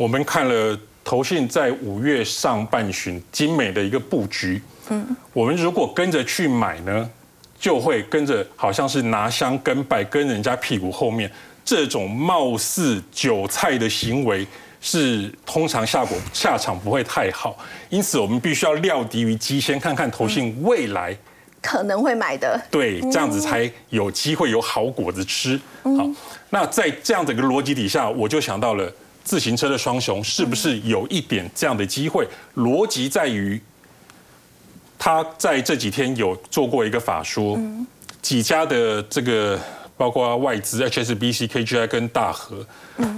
[0.00, 4.58] 我们看了投信在五月上半旬精美的一个布局，
[4.88, 7.10] 嗯，我们如果跟着去买呢，
[7.58, 11.30] 就会跟着好像是拿香跟拜，跟人家屁股后面，
[11.62, 14.46] 这种貌似韭菜的行为，
[14.80, 17.58] 是通常下果下场不会太好。
[17.90, 21.14] 因此，我们必须要料敌于机，先看看投信未来
[21.60, 25.60] 可能会买的，对，这样子才有机会有好果子吃。
[25.82, 26.08] 好，
[26.48, 28.90] 那在这样的一个逻辑底下，我就想到了。
[29.24, 32.26] 自行车的双雄是不是有一点这样的机会？
[32.56, 33.60] 逻辑在于，
[34.98, 37.58] 他在这几天有做过一个法说，
[38.20, 39.58] 几家的这个
[39.96, 42.66] 包括外资 HSBC、KGI 跟大和，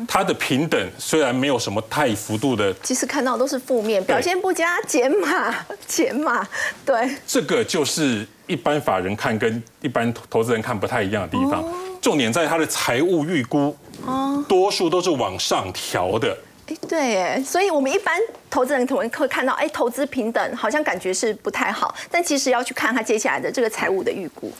[0.08, 5.54] 它的平等虽然没有什么太幅度的，其实看到都是负面，表现不佳，减码，
[5.86, 6.46] 减码，
[6.84, 11.64] 对，这个就是一般法人看跟一般投资人看不太一样的地方。
[12.00, 16.37] 重点在它的财务预估，哦，多数都是往上调的。
[16.68, 24.52] 哎，对，哎，所以我们一般投资人可能会看到，哎，投资平等好像感觉是不太好，但其实要去看他接下来的这个财务的预估。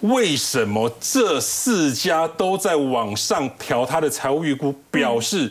[0.00, 4.72] 为什么这四家都在往上调它的财务预估？
[4.90, 5.50] 表示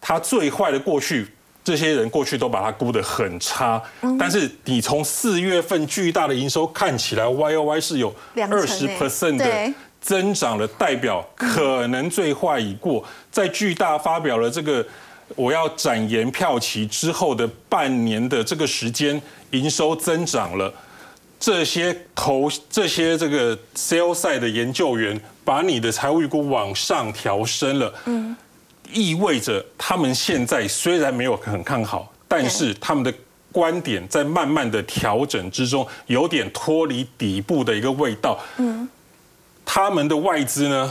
[0.00, 1.28] 它最坏的过去，
[1.62, 3.80] 这些人过去都把它估得很差。
[4.18, 8.14] 但是你从四月份巨大的营收看起来，Y O Y 是有
[8.50, 9.72] 二十 percent 的。
[10.00, 14.84] 增长的代表可能最坏已过，在巨大发表了这个
[15.34, 20.72] 我要展延票期之后的半年的这个时间，营收增长了，
[21.38, 28.34] 这些投这些这个 sales side 的研究员把你的财务预估往上调升了，嗯，
[28.92, 33.12] 意味着他们现在虽然没有很看好，但是他们的
[33.52, 38.88] 观点在慢慢的调整之中，有点脱离底部的一个味道，嗯。
[39.70, 40.90] 他们的外资呢，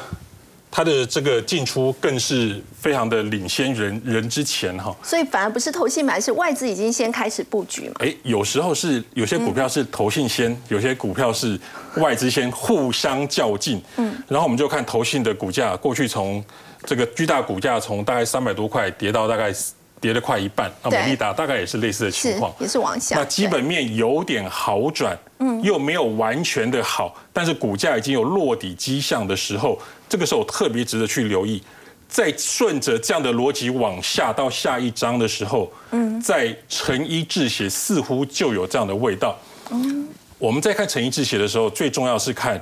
[0.70, 7.96] 它的这个进出更是非常的领先人人之前哈，所以反而不是投信买，是外资已经先开始布局嘛。
[8.00, 11.60] 哎，有时候是有些股票是投信先，有些股票是
[11.96, 13.82] 外资先，互相较劲。
[13.96, 16.46] 嗯，然后我们就看投信的股价，过去从
[16.86, 19.52] 这个巨大股价从大概三百多块跌到大概。
[20.00, 23.16] 跌了快一半，那美利达大概也是类似的情况，也是往下。
[23.16, 31.62] 那基本面有点好转，嗯，又没有完全的好，但是股价已经有落底迹象的时候，这个时候特别值得去留意。
[32.08, 39.38] 在顺着这样的逻辑往下到下一章的时候，嗯，在成衣制鞋似乎就有这样的味道。
[39.72, 40.08] 嗯，
[40.38, 42.58] 我们在看成衣制鞋的时候，最重要是看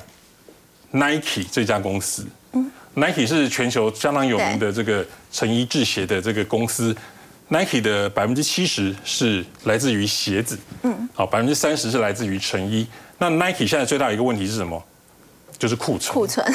[0.90, 2.26] Nike 这家公司。
[2.54, 6.96] 嗯，Nike 是全球相当有名的这个成衣制鞋的这个公司。
[7.48, 12.88] Nike 的百分之七十是来自于鞋子，嗯，好，百分之三十是来自于成衣。
[13.20, 14.84] 那 Nike 现在最大的一个问题是什么？
[15.58, 16.14] 就是库存。
[16.14, 16.46] 库存。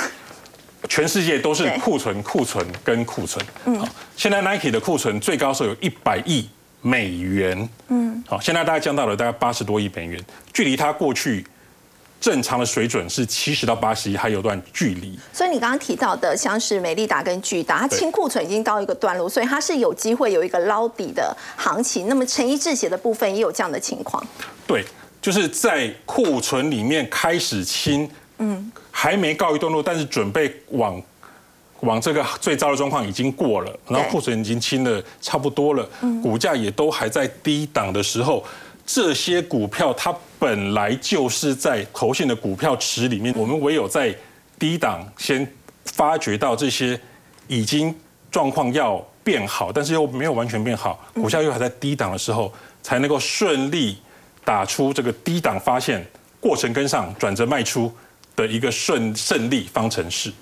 [0.88, 3.44] 全世界都是库存、库存跟库存。
[3.66, 3.78] 嗯。
[3.78, 6.48] 好，现在 Nike 的库存最高时候有一百亿
[6.82, 7.68] 美元。
[7.88, 8.22] 嗯。
[8.26, 10.20] 好，现在大概降到了大概八十多亿美元，
[10.52, 11.46] 距离它过去。
[12.20, 15.18] 正常的水准是七十到八十一，还有段距离。
[15.32, 22.08] 所以你刚刚提到的，像是美利达跟巨达，它清库存已经到一个段落，所以它是有机会有一个捞底的行情。
[22.08, 24.22] 那么成衣制鞋的部分也有这样的情况。
[24.66, 24.84] 对，
[25.22, 28.06] 就是在库存里面开始清，
[28.36, 31.02] 嗯，还没告一段落，但是准备往
[31.80, 35.88] 往这个最糟的状况已经过了，然后库存已经清的差不多了，
[36.22, 38.44] 股价也都还在低档的时候。
[38.92, 44.12] 这些股票它本来就是在投信的股票池里面，我们唯有在
[44.58, 45.46] 低档先
[45.84, 47.00] 发掘到这些
[47.46, 47.94] 已经
[48.32, 49.00] 状况要。
[49.22, 52.50] 变好，但是又没有完全变好，股价又还在低档的时候，
[52.82, 53.98] 才能够顺利
[54.46, 56.04] 打出这个低档发现
[56.40, 57.92] 过程跟上转折卖出
[58.34, 60.32] 的一个顺胜利方程式。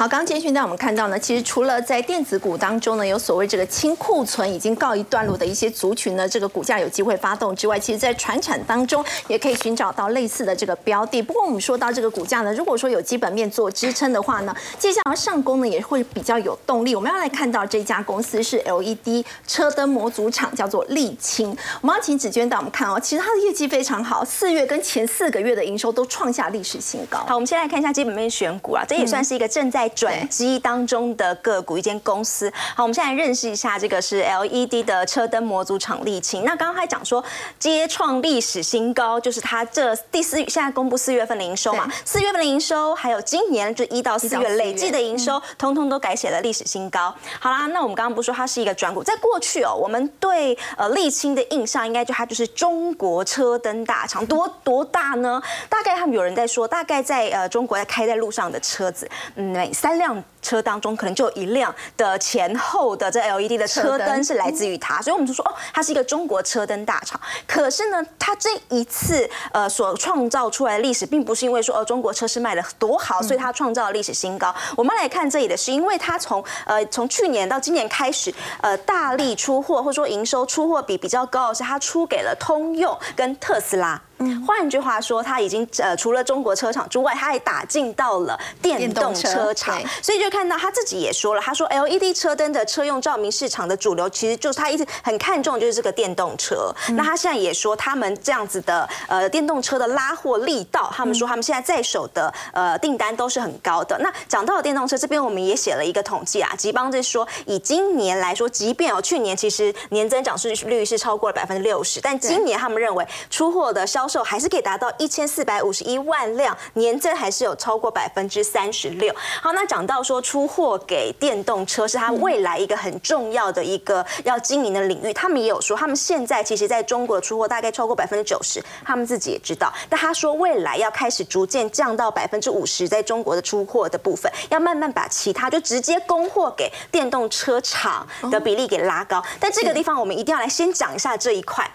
[0.00, 11.20] 好，刚刚简讯带我们看到呢，其实除了在电子股当中呢，有所谓这个清库存已经告一段落的一些族群呢，这个股价有机会发动之外，其实在船产当中也可以寻找到类似的这个标的。
[11.20, 16.94] 不过我们说到这个股价呢，如果说有基本面做支撑的话呢，接下来上攻呢也会比较有动力。
[16.94, 21.54] 我们要来看到这家公司是 LED 车灯模组厂，叫做沥青。
[21.82, 27.18] 我们要请紫娟带我们看哦，其实它的业绩非常好，四月跟前四个月的营收都创下历史新高。
[27.26, 32.52] 好，我们先来看一下基本面选股啊，这也算是一个正在转机当中的个股，一间公司。
[32.74, 36.44] 好，我们现在认识一下，这个是 LED 的车灯模组厂沥青。
[36.44, 37.22] 那刚刚还讲说，
[37.58, 47.14] 接创历史新高，就是它这第四现在公布四月份的营收嘛，四月份的营收，还有今年就一到四月累计的营收，通通都改写了历史新高。
[47.38, 55.40] 好啦，那我们刚刚不是说它是一个转股，在过去哦，我们对呃沥青的印象，应该就它就是中国车灯大厂，多多大呢？
[55.68, 60.22] 大概他们有人在说，大概在呃中国在开在路上的车子，嗯，每三辆。
[60.42, 67.20] 车当中可能就有一辆的前后的这 LED 的车灯是来自于它，所以我们就说哦，它是一个中国车灯大厂。
[67.46, 74.52] 可是呢，它这一次呃所创造出来的历史，并不是因为说哦中国车是卖的多好，所以它创造了历史新高。
[74.74, 84.00] 我们来看这里的是，因为它从呃从去年到今年开始呃大力出货，或者说营收出货比比较高的是它出给了通用跟特斯拉。
[84.46, 96.72] 换句话说，它已经呃除了中国车厂之外，它还打进到了电动车厂，所以就看到他自己也说了，他说 LED 车灯的车用照明市场的主流，其实就是他一直很看重就是这个电动车。
[96.90, 103.98] 那他现在也说，他们这样子的呃电动车的拉货力道，他们说他们现在在手的呃订单都是很高的。
[104.00, 119.14] 那讲到了电动车这边，我们也写了一个统计啊，吉邦是说，以今年来说，即便哦去年其实年增长是率是超过了百分之六十，但今年他们认为出货的销售还是可以达到一千四百五十一万辆，年增还是有超过百分之三十六。
[119.40, 129.72] 好，那讲到说出货给电动车是它未来一个很重要的一个要经营的领域，他们也有说，他们现在其实在中国的出货大概超过百分之九十，他们自己也知道。
[129.88, 139.22] 但他说未来要开始逐渐降到百分之五十，在中国的出货的部分，要慢慢把其他就直接供货给电动车厂的比例给拉高。
[139.38, 141.70] 但这个地方我们一定要来先讲一下这一块。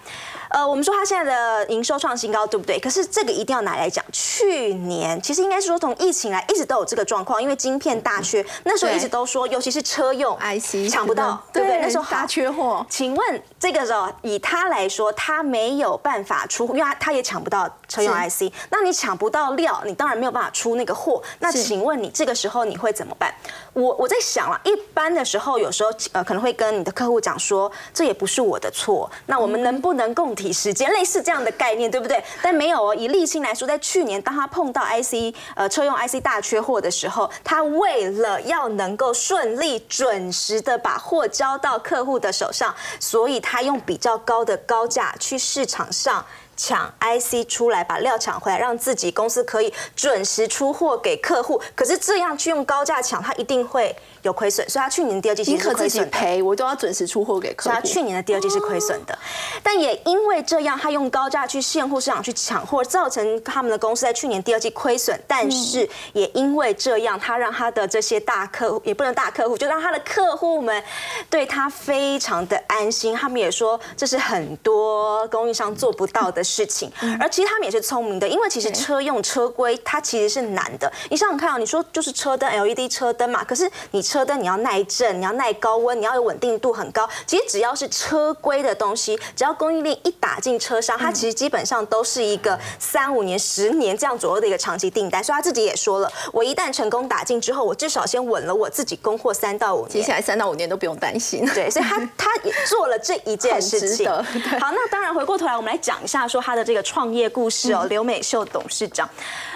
[0.49, 2.79] 呃，我们说它现在的营收创新高，对不对？
[2.79, 11.79] 可是这个一定要拿来讲，去年其实应该是说从疫情来一直都有这个状况，因为晶片大缺，那时候一直都说，尤其是车用 IC 抢不到，对不对？
[11.81, 12.85] 那时候大缺货。
[12.89, 21.21] 请问这个时候以他来说，他没有办法出，因为他他也抢不到车用 IC，那你抢不到料，你当然没有办法出那个货。
[21.39, 23.33] 那请问你这个时候你会怎么办？
[23.75, 32.23] 我我在想了，一般的时候有时候呃可能会跟你的客户讲说，这也不是我的错，那我们能不能共体时间，类似这样的概念，对不对？
[32.41, 32.95] 但没有哦。
[32.95, 46.25] 以立青来说，在去年当他碰到 IC 呃车用 IC 大缺货的时候，他为了要能够顺利准时的把货交到客户的手上，所以他用比较高的高价去市场上。
[46.55, 51.61] 抢 IC 出来，把料抢回来，让自己公司可以准时出货给客户。
[51.75, 54.67] 可是这样去用高价抢，他一定会有亏损。
[54.69, 57.69] 所以他去年第二季其实亏损赔，我都要准时出货给客户。
[57.69, 59.17] 所以他去年的第二季是亏损的，
[59.61, 65.19] 但也因为这样，他用高价去现货市场去抢货，造成他们的公司在去年第二季亏损。
[65.27, 70.81] 但是也因为这样，他让他的这些大客户，也不能大客户，就让他的客户们
[71.29, 73.13] 对他非常的安心。
[73.13, 76.45] 他们也说，这是很多供应商做不到的。
[76.45, 80.89] 事情，而其实他们也是聪明的，因为其实车用车规它其实是难的。
[81.09, 87.09] 你想想看啊，你说就是车灯 LED 车灯嘛，可是你车灯你要耐震，你要耐高温，你要有稳定度很高。
[87.25, 95.23] 其实只要是车规的东西，只要供应链一打进车上，它其实基本上都是一个三五年、十年这样左右的一个长期订单。
[95.23, 101.43] 所以他自己也说了，我一旦成功打进之后，我至少先稳了我自己供货三到五年，接下来三到五年都不用担心。
[101.55, 104.07] 对，所以他他也做了这一件事情。
[104.59, 106.27] 好，那当然回过头来，我们来讲一下。
[106.27, 109.07] 说他的这个创业故事哦，刘美秀董事长，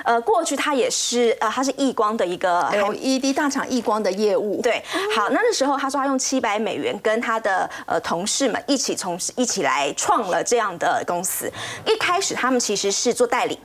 [0.10, 4.60] 呃，过去他也是呃，他是易光的一个 LED 大厂易光的业务。
[4.60, 4.84] 对，
[5.16, 11.48] 好，那个时候他说他用七百美元跟他的呃同事们一起从一起来创了这样的公司。
[11.86, 13.60] 一开始他们其实是做代理，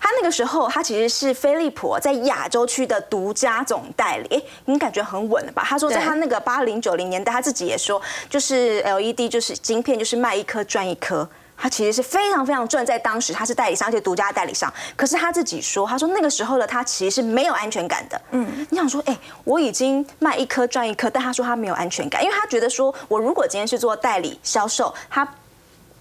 [0.00, 4.36] 他那个时候他其实是飞利浦在亚洲区的独家总代理。
[4.38, 5.62] 哎，你感觉很稳了吧？
[5.66, 11.28] 他说在他那个八零九零年代，他自己也说，就是 LED 就是晶片，就是卖一颗赚一颗。
[11.58, 14.72] 他其实是非常非常赚，在当时他是代理商，而且独家代理商。
[14.96, 18.20] 可是他自己说，他说那个时候的他其实是没有安全感的。
[18.30, 25.28] 嗯，你想说，哎，我已经卖一颗赚一颗，但他说他没有安全感，因为他觉得说我如果今天是做代理销售，他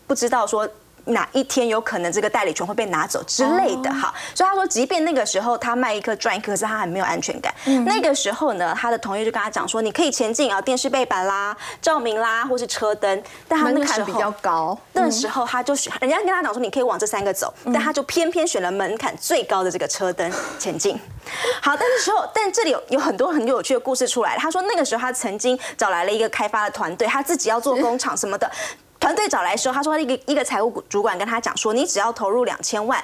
[0.05, 0.69] 不知道说。
[1.07, 7.53] 哪一天有可能这个代理权会被拿走之类的哈，所以他说，即便那个时候他卖一颗赚一颗，可是他很没有安全感。
[7.85, 13.23] 那个时候呢，他的同业就跟他讲说，你可以前进啊，电视背板啦、照明啦，或是车灯。
[13.47, 20.99] 但他那个时候比较高，那时候他就选，人家跟他讲说，你可以往这三个走，但他就偏偏选了门槛最高的这个车灯前进。
[21.61, 24.37] 好，但是时候，但这里有有很多很有趣的故事出来。
[24.37, 28.49] 他说那个时候他曾经找来了一个开发的团队，他自己要做工厂什么的。
[28.99, 33.01] 团队找来说，他说一个一个财务主管跟他讲说，你只要投入两千万，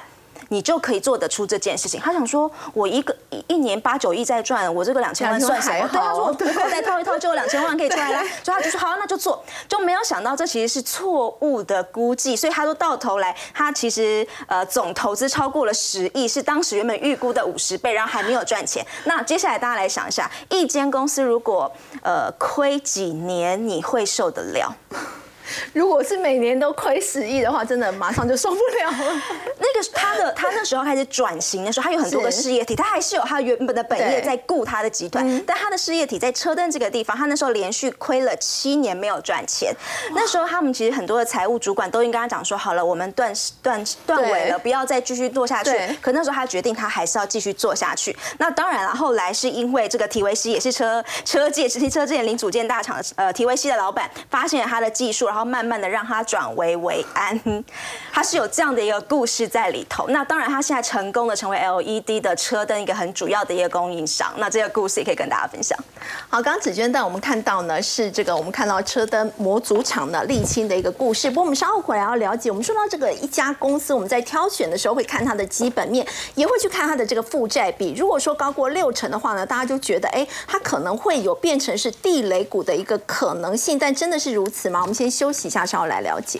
[0.48, 2.00] 你就可以做得出这件事情。
[2.00, 5.88] 他想说，我一个一一年八九亿在赚，我这个两千万算什么？
[5.88, 9.42] 对，他说我口袋掏一掏就有两千万可以出来了，所以他就说好，那就做。
[9.68, 18.84] 就没有想到这其实是错误的估计，所以他说到头来，他其实呃总投资超过了十亿，是当时原本预估的五十倍，然后还没有赚钱。
[19.04, 21.70] 那接下来大家来想一下，一间公司如果
[22.02, 24.74] 呃亏几年，你会受得了？
[25.72, 29.22] 如果是每年都亏十亿的话，真的马上就受不了了。
[29.58, 39.74] 那个他的他那时候开始转型的时候，他有很多个事业体，他还是有他原本的本业在雇他的集团，但他的事业体在车灯这个地方，他那时候连续亏了七年没有赚钱。
[40.12, 43.32] 那时候他们其实很多的财务主管都应跟他讲说，好了，我们断
[43.62, 45.72] 断断尾了，不要再继续做下去。
[46.00, 48.16] 可那时候他决定他还是要继续做下去。
[48.38, 55.28] 那当然了，后来是因为这个提维西也是车车界汽车之前零组件大厂的呃提维西的老板，发现了他的技术。
[55.34, 57.40] 然后慢慢的让他转危为安，
[58.12, 60.06] 他是有这样的一个故事在里头。
[60.10, 64.32] 那当然，他现在成功的成为 LED 的车灯一个很主要的一个供应商。
[64.36, 65.76] 那这个故事也可以跟大家分享。
[66.28, 71.28] 好，刚刚紫娟带我们看到呢，是这个我们看到车灯模组厂的沥青的一个故事。
[71.28, 76.06] 不过我们稍后回来要了解，我们说到这个一家公司，我们在挑选的时候会看它的基本面，
[76.36, 77.92] 也会去看它的这个负债比。
[77.98, 83.76] 如果说高过六成的话呢，大家就觉得哎，它可能会有变成是地雷股的一个可能性。
[83.76, 84.80] 但真的是如此吗？
[84.80, 86.38] 我们先休休息一下，稍后来了解。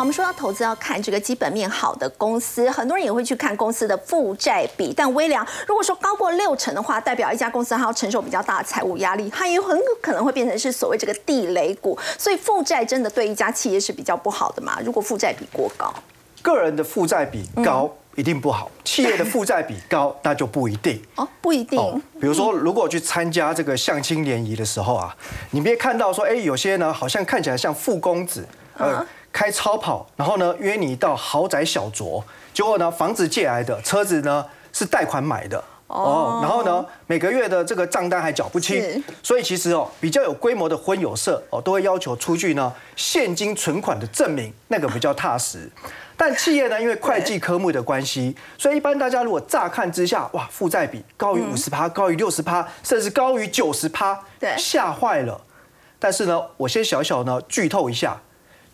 [0.00, 4.94] 我们说到投资要看这个基本面好的公司，很多人也会去看公司的负债比。
[4.96, 11.98] 但微良如果说高过六成的话，代表一家公司它要承受比较大的财务压力，它也很可能会变成是所谓这个地雷股。
[12.16, 14.78] 所以负债真的对一家企业是比较不好的嘛？
[14.82, 15.92] 如果负债比过高，
[16.40, 22.02] 个人的负债比高一定不好，企业的负债比高那就不一定哦，不一定。
[22.18, 25.14] 比如说，如果去参加这个相亲联谊的时候啊，
[25.50, 28.48] 你别看到说，哎，有些呢好像看起来像富公子，
[28.78, 29.06] 呃。
[29.32, 32.22] 开超跑，然后呢约你到豪宅小酌，
[32.52, 45.70] 结果呢房子借来的，车子呢是贷款买的哦，然后呢每个月的这个账单还缴不清，所以其实哦比较有规模的婚友社哦都会要求出具呢现金存款的证明，那个比较踏实。
[46.16, 55.40] 但企业呢因为会计科目的关系，所以一般大家如果乍看之下哇负债比高于五十趴，高于六十趴，甚至高于九十趴，对，吓坏了。
[55.98, 58.20] 但是呢我先小小呢剧透一下。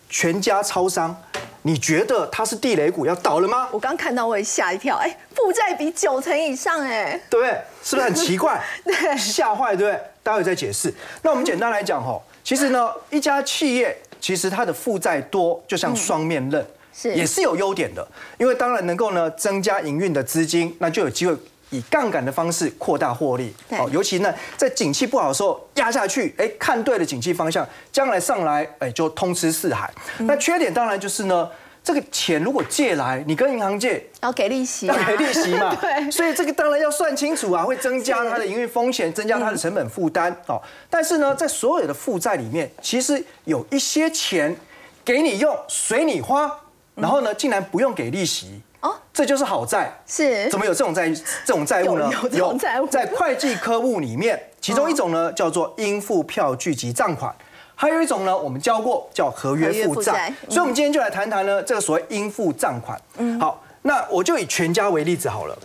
[0.09, 1.15] 全家超商，
[1.63, 3.67] 你觉得它是地雷股要倒了吗？
[3.71, 7.61] 我刚看到我也吓一跳，哎，负债比九成以上，哎，对不对？
[7.83, 8.61] 是不是很奇怪？
[8.85, 10.01] 对，吓坏，对不对？
[10.23, 10.93] 待会再解释。
[11.21, 18.05] 那我们简单来讲哈，其实呢，一家企业其实它的负债多，就像双面刃，是也是有优点的，
[18.37, 21.35] 因为当然能够呢增加营运的资金，那就有机会。
[21.69, 29.91] 以杠杆的方式扩大获利，哦，尤其呢，在景气不好的时候压下去，哎，看对了景气方向，将来上来，哎，就通吃四海。
[30.19, 31.49] 那缺点当然就是呢，
[31.83, 40.61] 这个钱如果借来，你跟银行借，要给利息，要给利息嘛， 对，所以这个当然要算清楚啊，会增加它的营运风险，增加它的成本负担，哦。
[40.89, 44.55] 但是呢，在所有的负债里面，其实有一些钱
[45.03, 46.49] 给你用，随你花，
[46.95, 48.61] 然后呢，竟然不用给利息。
[48.79, 52.09] 哦，这就是好债，是怎么有这种债这种债务呢？
[52.31, 57.33] 有债务在会计科目里面，其中一种呢叫做应付票据及账款，
[57.73, 60.31] 还有一种呢我们教过叫合约负债。
[60.47, 63.01] 所以，我们今天就来谈谈呢这个所谓应付账款。
[63.17, 65.57] 嗯，好，那我就以全家为例子好了。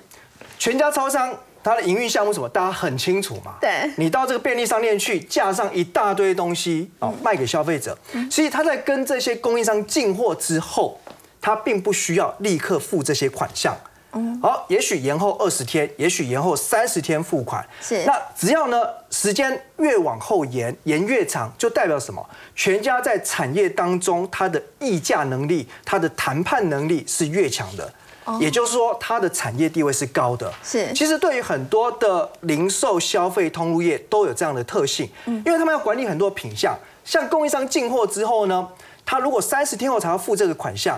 [0.58, 3.56] 全家超商它的营运项目什么，大家很清楚嘛？
[3.60, 7.96] 对，你到这个便利商店去，架上一大堆东西哦，卖给消费者。
[8.30, 10.98] 所以他在跟这些供应商进货之后。
[11.42, 13.76] 他并不需要立刻付这些款项，
[14.12, 17.66] 嗯，好，也许延后二十天，也许延后三十天付款。
[17.80, 22.24] 是，那只要呢时间越往后延，延越长，就代表什么？
[22.54, 27.92] 全家在产业当中，它的议价能力、它的谈判能力是越强的。
[28.38, 30.52] 也就是说，它的产业地位是高的。
[30.62, 36.78] 是，其实对于很多的零售消费通路业都有这样的特性，因为他们要管理很多品项。
[37.04, 38.68] 像供应商进货之后呢，
[39.04, 40.96] 他如果三十天后才要付这个款项，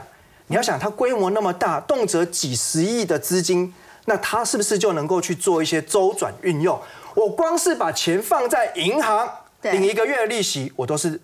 [0.48, 3.72] 你要想它规模那么大，动辄几十亿的资金，
[4.06, 6.80] 那它是不是就能够去做一些周转运用？
[7.14, 9.28] 我光是把钱放在银行，
[9.62, 11.20] 领一个月的利息，我都是。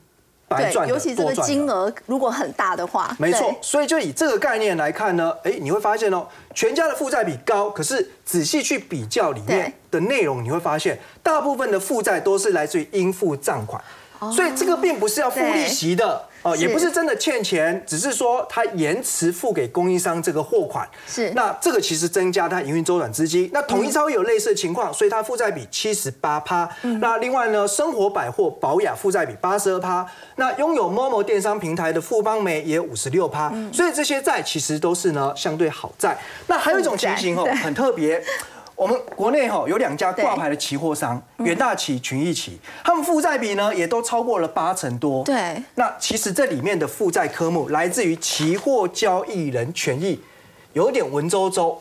[0.48, 3.54] 对，尤其这个金额如果很大的话，没错。
[3.62, 13.80] 所以就以这个概念来看呢，哎，你会发现哦，全家的负债比高，可是仔细去比较里面的内容，你会发现大部分的负债都是来自于应付账款，
[14.32, 16.24] 所以这个并不是要付利息的。
[16.42, 20.88] 哦，也不是真的欠钱，只是说他延迟付给供应商这个货款。
[21.06, 23.50] 是，那这个其实增加他营运周转资金。
[23.52, 26.68] 那统一超有类似的情况，所以它负债比七十八趴。
[27.00, 30.06] 那另外呢，生活百货保雅负债比八十二趴。
[30.36, 33.52] 那拥有 Momo 电商平台的富邦美也五十六趴。
[33.72, 36.18] 所以这些债其实都是呢相对好债。
[36.46, 38.22] 那还有一种情形哦， 很特别。
[38.80, 45.22] 我们国内哈有两家挂牌的期货商，远大期、群益期，他们负债比呢也都超过了八成多。
[45.22, 50.18] 对，那其实这里面的负债科目来自于期货交易人权益，
[50.72, 51.76] 有点文绉绉，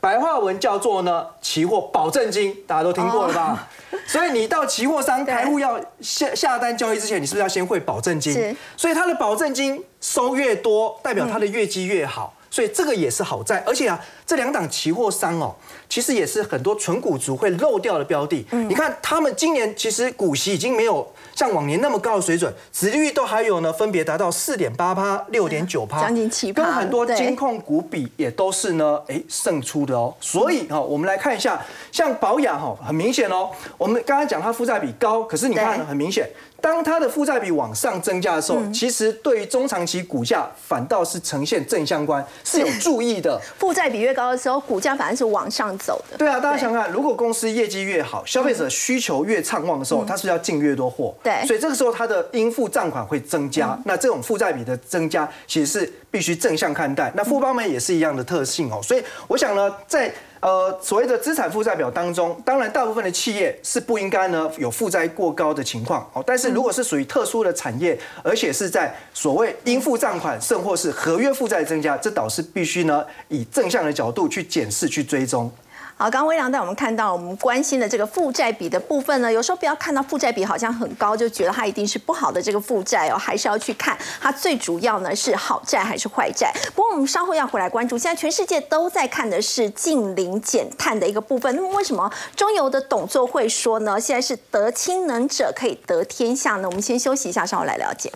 [0.00, 3.68] 白话文叫做呢期货保证金，大家都听过了吧？
[4.04, 8.56] 所以你到期货商开户要下下单交易之前，你是不是要先汇保证金？
[8.76, 12.34] 所以他的保证金收越多，代表他的业绩越好。
[12.50, 15.54] 所以这个也是好在，而且啊，这两档期货商哦，
[15.88, 18.44] 其实也是很多纯股族会漏掉的标的。
[18.50, 30.12] 你看他们今年其实股息已经没有像往年那么高的水准，殖利率都还有呢，分别达到四点八趴、六点九趴，将近七趴，跟很多金控股比也都是呢，哎，胜出的哦。
[30.20, 33.48] 所以哈，我们来看一下，像保养哈，很明显哦，
[33.78, 36.28] 我们刚刚讲它负债比高，可是你看很明显。
[36.60, 43.40] 当它的负债比往上增加的时候，其实对于中长期股价反倒是呈现正相关，是有注意的。
[43.58, 46.16] 负债比越高的时候，股价反而是往上走的。
[46.16, 51.14] 对啊，大家想想，如果公司业绩越好，消费者需求越畅旺的时候，它是要进越多货。
[51.22, 53.78] 对，所以这个时候它的应付账款会增加。
[53.84, 57.12] 那这种负债比的增加，其实是必须正向看待。
[57.14, 58.80] 那富邦美也是一样的特性哦。
[58.82, 66.24] 所以我想呢，在呃，所谓的资产负债表当中，当然大部分的企业是不应该呢有负债过高的情况哦。
[66.26, 75.52] 但是如果是属于特殊的产业，而且是在所谓应付账款甚或是合约负债增加，这倒是必须呢以正向的角度去检视去追踪。
[76.00, 86.50] 好，刚刚微良带我们看到，我们关心的这个负债比的部分呢，有时候不要看到负债比好像很高，就觉得它一定是不好的这个负债哦，还是要去看它最主要呢是好债还是坏债。
[86.74, 91.54] 不过我们稍后要回来关注，现在全世界都在看的是近零减碳的一个部分。
[91.54, 94.00] 那么为什么中油的董座会说呢？
[94.00, 96.66] 现在是得氢能者可以得天下呢？
[96.66, 98.10] 我们先休息一下，稍后来了解。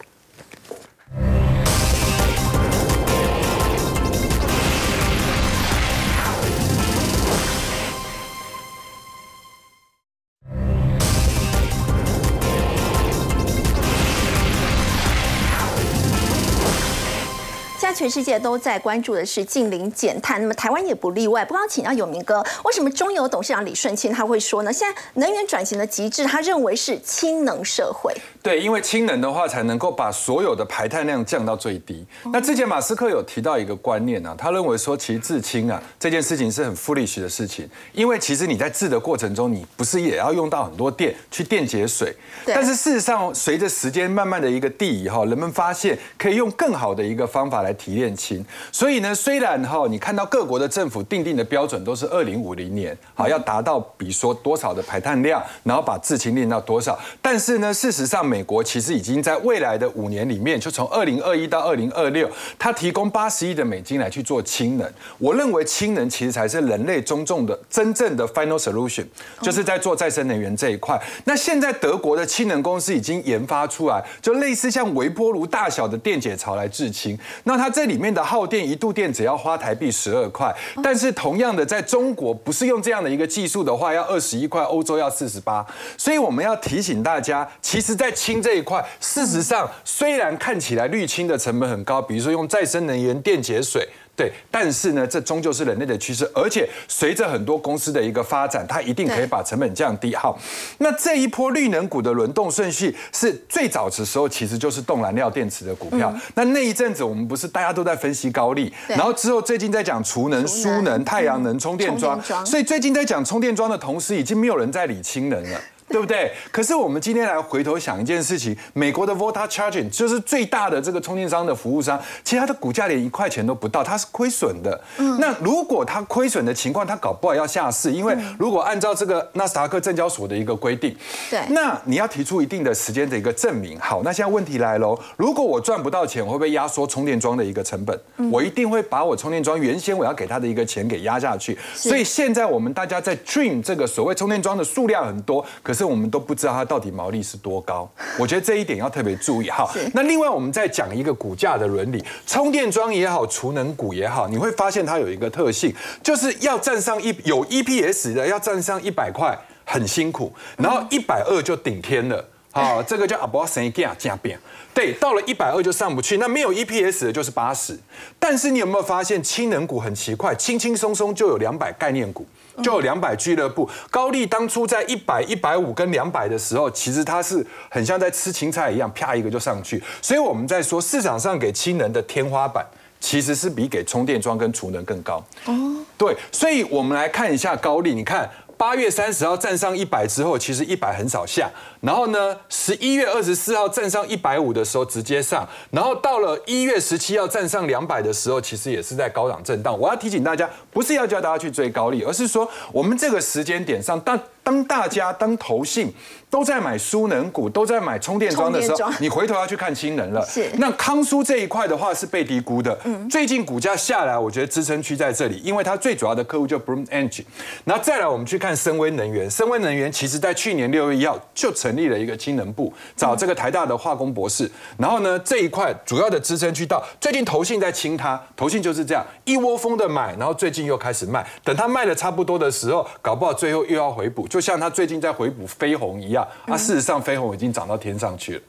[17.94, 21.44] 全世界都在关注的是近零减碳，那么台湾也不例外。
[21.44, 24.72] 不刚请教永明哥，为什么中油董事长李顺清他会说呢？
[24.72, 28.12] 现在能源转型的极致，他认为是氢能社会。
[28.44, 32.04] 对，因为氢能的话，才能够把所有的排碳量降到最低。
[32.30, 42.14] 那之前马斯克有提到一个观念啊，他认为说，其实制氢啊这件事情是很 foolish 的事情，因为其实你在制的过程中，你不是也要用到很多电去电解水？
[42.46, 47.74] 但是事实上，随着时间慢慢的一个递移哈，人们发现可以用更好的一个方法来。
[47.74, 48.42] 提炼氢，
[48.72, 62.28] 所以呢，虽然哈，你看到各国的政府定定的标准都是二零五零年，好要达到，比如说多少的排碳量，然后把制氢炼到多少，但是呢，事实上，美国其实已经在未来的五年里面，就从二零二一到二零二六，
[62.58, 64.90] 它提供八十亿的美金来去做氢能。
[65.18, 69.04] 我认为氢能其实才是人类中重的真正的 final solution，
[69.42, 70.98] 就是在做再生能源这一块。
[71.26, 77.70] 那现在德国的氢能公司已经研发出来，就类似像微波炉大小的电解槽来制氢，那它。
[77.74, 85.66] 这里面的耗电一度电只要花台币十二块，但是同样的，在中国不是用这样的一个技术的话，要二十一块，欧洲要四十八。
[85.98, 93.86] 所以我们要提醒大家，其实，在氢这一块，事实上虽然看起来滤氢的成本很高，比如说用再生能源电解水。
[94.16, 100.14] 对，但是呢，这终究是人类的趋势，而且随着很多公司的一个发展，它一定可以把成本降低。
[100.14, 100.38] 好，
[100.78, 106.14] 那这一波绿能股的轮动顺序是最早的时候，其实就是动燃料电池的股票。
[106.36, 115.60] 那那一阵子我们不是大家都在分析高利，然后之后最近在讲储能、输能、太阳能、充电桩，所以最近在讲充电桩的同时，已经没有人在理氢能了。
[115.88, 116.32] 对不对？
[116.50, 124.80] 可是我们今天来回头想一件事情，美国的 Volta Charging 就是最大的这个充电商的服务商，其实它的股价连一块钱都不到，它是亏损的。
[124.98, 130.96] 嗯，那如果它亏损的情况，它搞不好要下市，因为如果按照这个纳斯达克证交所的一个规定，
[131.30, 133.78] 对，那你要提出一定的时间的一个证明。
[133.78, 137.98] 好，那现在问题来喽，如果我赚不到钱，我会不会压缩充电桩的一个成本？
[138.32, 141.58] 我一定会把我充电桩原先我要给他的一个钱给压下去。
[141.74, 146.52] 所以现在我们大家在 dream 这个所谓充电桩的数量很多，可是我们都不知道。
[146.54, 147.90] 它到底毛利是多高？
[148.18, 149.68] 我觉得这一点要特别注意哈。
[149.92, 162.24] 那另外我们再讲一个股价的伦理，充电桩也好，储能股也好，你会发现它有一个特性，就是要站上一有 EPS 的，要站上一百块很辛苦，然后一百二就顶天了。
[162.52, 164.38] 好， 这个叫阿波神加加变。
[164.72, 167.78] 对，到了一百二就上不去，那没有 EPS 的就是八十。
[168.18, 172.26] 但是你有没有发现氢能股很奇怪，轻轻松松就有两百概念股。
[172.62, 179.82] 就有两百俱乐部，高丽当初在一百、一百五跟两百的时候，其实它是很像在吃青菜一样，啪一个就上去。
[180.00, 182.64] 所以我们在说市场上给氢能的天花板，
[183.00, 185.22] 其实是比给充电桩跟储能更高。
[185.46, 185.52] 哦，
[185.96, 188.30] 对，所以我们来看一下高丽，你看。
[188.56, 191.50] 八月三十号站上一百之后，其实一百很少下。
[191.84, 195.46] 然后呢，十一月二十四号站上一百五的时候直接上。
[195.70, 199.78] 然后到了一月十七号站上两百的时候，其实也是在高档震荡。
[199.78, 205.92] 我要提醒大家，不是要叫大家去追高利，而是说我们这个时间点上，当当大家当投信
[206.30, 210.24] 都在买输能股，都在买充电桩的时候，你回头要去看新能了。
[210.26, 210.48] 是。
[210.54, 212.78] 那康苏这一块的话是被低估的。
[212.84, 213.08] 嗯。
[213.10, 217.24] 最近股价下来，我觉得支撑区在这里，因为它最主要的客户就 Bloom Energy。
[217.64, 219.30] 然后再来，我们去看深威能源。
[219.30, 224.50] 深威能源其实在去年六月一号就成立了一个氢能部，找这个台大的化工博士。
[224.78, 231.26] 然后呢，这一块主要的支撑区到最近投信在清它，投信就是这样一窝蜂的买，然后最近又开始卖。
[231.42, 234.26] 等它卖的差不多的时候，搞不好最后又要回补。
[234.28, 238.40] 就像它最近在回补飞鸿一样，啊，事实上飞鸿已经涨到天上去了。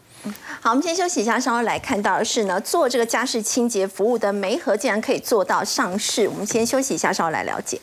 [0.60, 6.28] 好，我们先休息一下，稍后来看到的是呢，做这个家事清洁服务的梅和竟然可以做到上市。
[6.28, 7.80] 我们先休息一下，稍后来了解。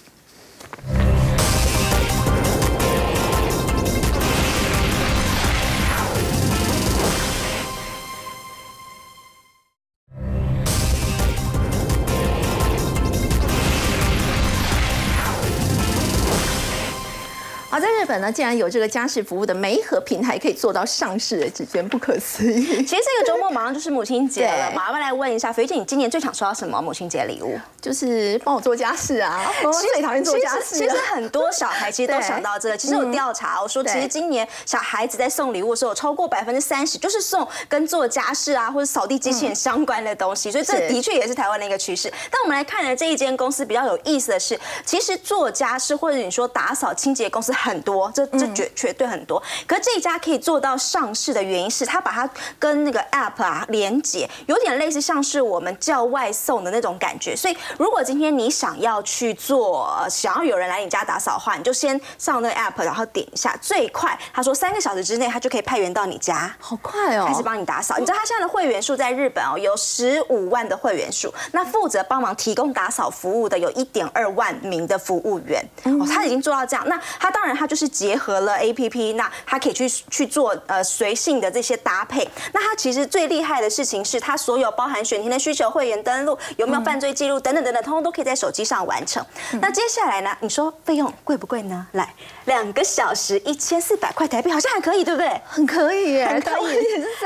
[18.03, 22.85] 日本呢，竟然有这个家事服务的媒合平台可以做到上市直不可思议。
[22.85, 27.57] 其实这个周末马上就是母亲节了，麻烦来问一下肥姐，你今年最想收到什么母亲节礼物？
[27.81, 29.49] 就是帮我做家事啊！
[29.63, 30.77] 我最讨厌做家事。
[30.77, 32.77] 其实很多小孩其实都想到这个。
[32.77, 42.13] 其实有调查，我说其实今年小孩子在送礼物的时候，超过百分之三十就是送跟做家事啊或者扫地机器人相关的东西，所以这的确也是台湾的一个趋势。
[42.33, 47.53] 但我们来看呢，这一间公司比较有意思的是，其实做家事或者你说打扫清洁公司。
[47.53, 49.43] 很多，这这绝绝对很多。
[49.67, 52.29] 可是这一家可以做到上市的原因是，他把它
[52.59, 57.35] 跟那个 App 啊连接，有点类似像是我们叫外送的那种感觉。
[57.37, 67.97] 所以，如果今天你想要去做，想要有人来你家打扫的话，你就先上那个 App，然后点一下，最快他说三个小时之内，他就可以派员到你家，好快哦，开始帮你打扫。
[67.99, 76.85] 你知道他现在的会员数在日本哦，有十五万的会员数，那负责帮忙提供打扫服务的有一点二万名的服务员哦，他已经做到这样。
[76.89, 77.53] 那他当然。
[77.53, 82.29] 他就是结合了 A P P，那它可以去去做呃随性的这些搭配。
[82.53, 89.25] 那它其实最厉害的事情是，它所有包含选题的需求、会员登录、有没有犯罪记录等等等等，通通都可以在手机上完成。
[89.61, 90.37] 那接下来呢？
[90.41, 91.87] 你说费用贵不贵呢？
[91.93, 92.13] 来，
[92.47, 95.41] 两个小时一千四百块台币，好像还可以，对不对？
[95.47, 96.79] 很可以耶，很可以。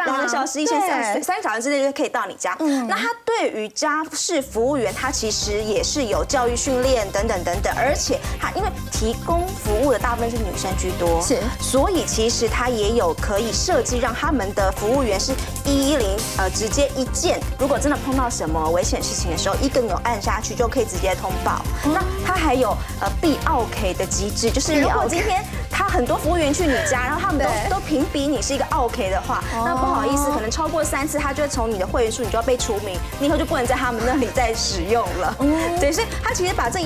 [0.04, 2.56] 两个小时一千四，三个小时之内就可以到你家。
[2.88, 10.16] 那它对于家事服务员，它其实也是有教育训练等等等等，而且它因为提供服务的大部。
[10.16, 15.32] 分是女生居多，是，所以其实它也有可以设计让他们的服务员是
[15.64, 21.60] 一一零，呃，直接一键，如果真的碰到什么危险事情的时候，一个钮按下去就可以直接通报。
[21.84, 22.70] 那它还有
[23.00, 35.36] 呃 B O K 的机制，就是如果今天他很多服务员去你家，然后他们都都评比你是一个 OK 的话，那不好意思，可能超过三次，他就会从你的会员数，你就要被除名，你以后就不能在他们那里再使用了。
[35.80, 36.76] 对，所以他其实把这。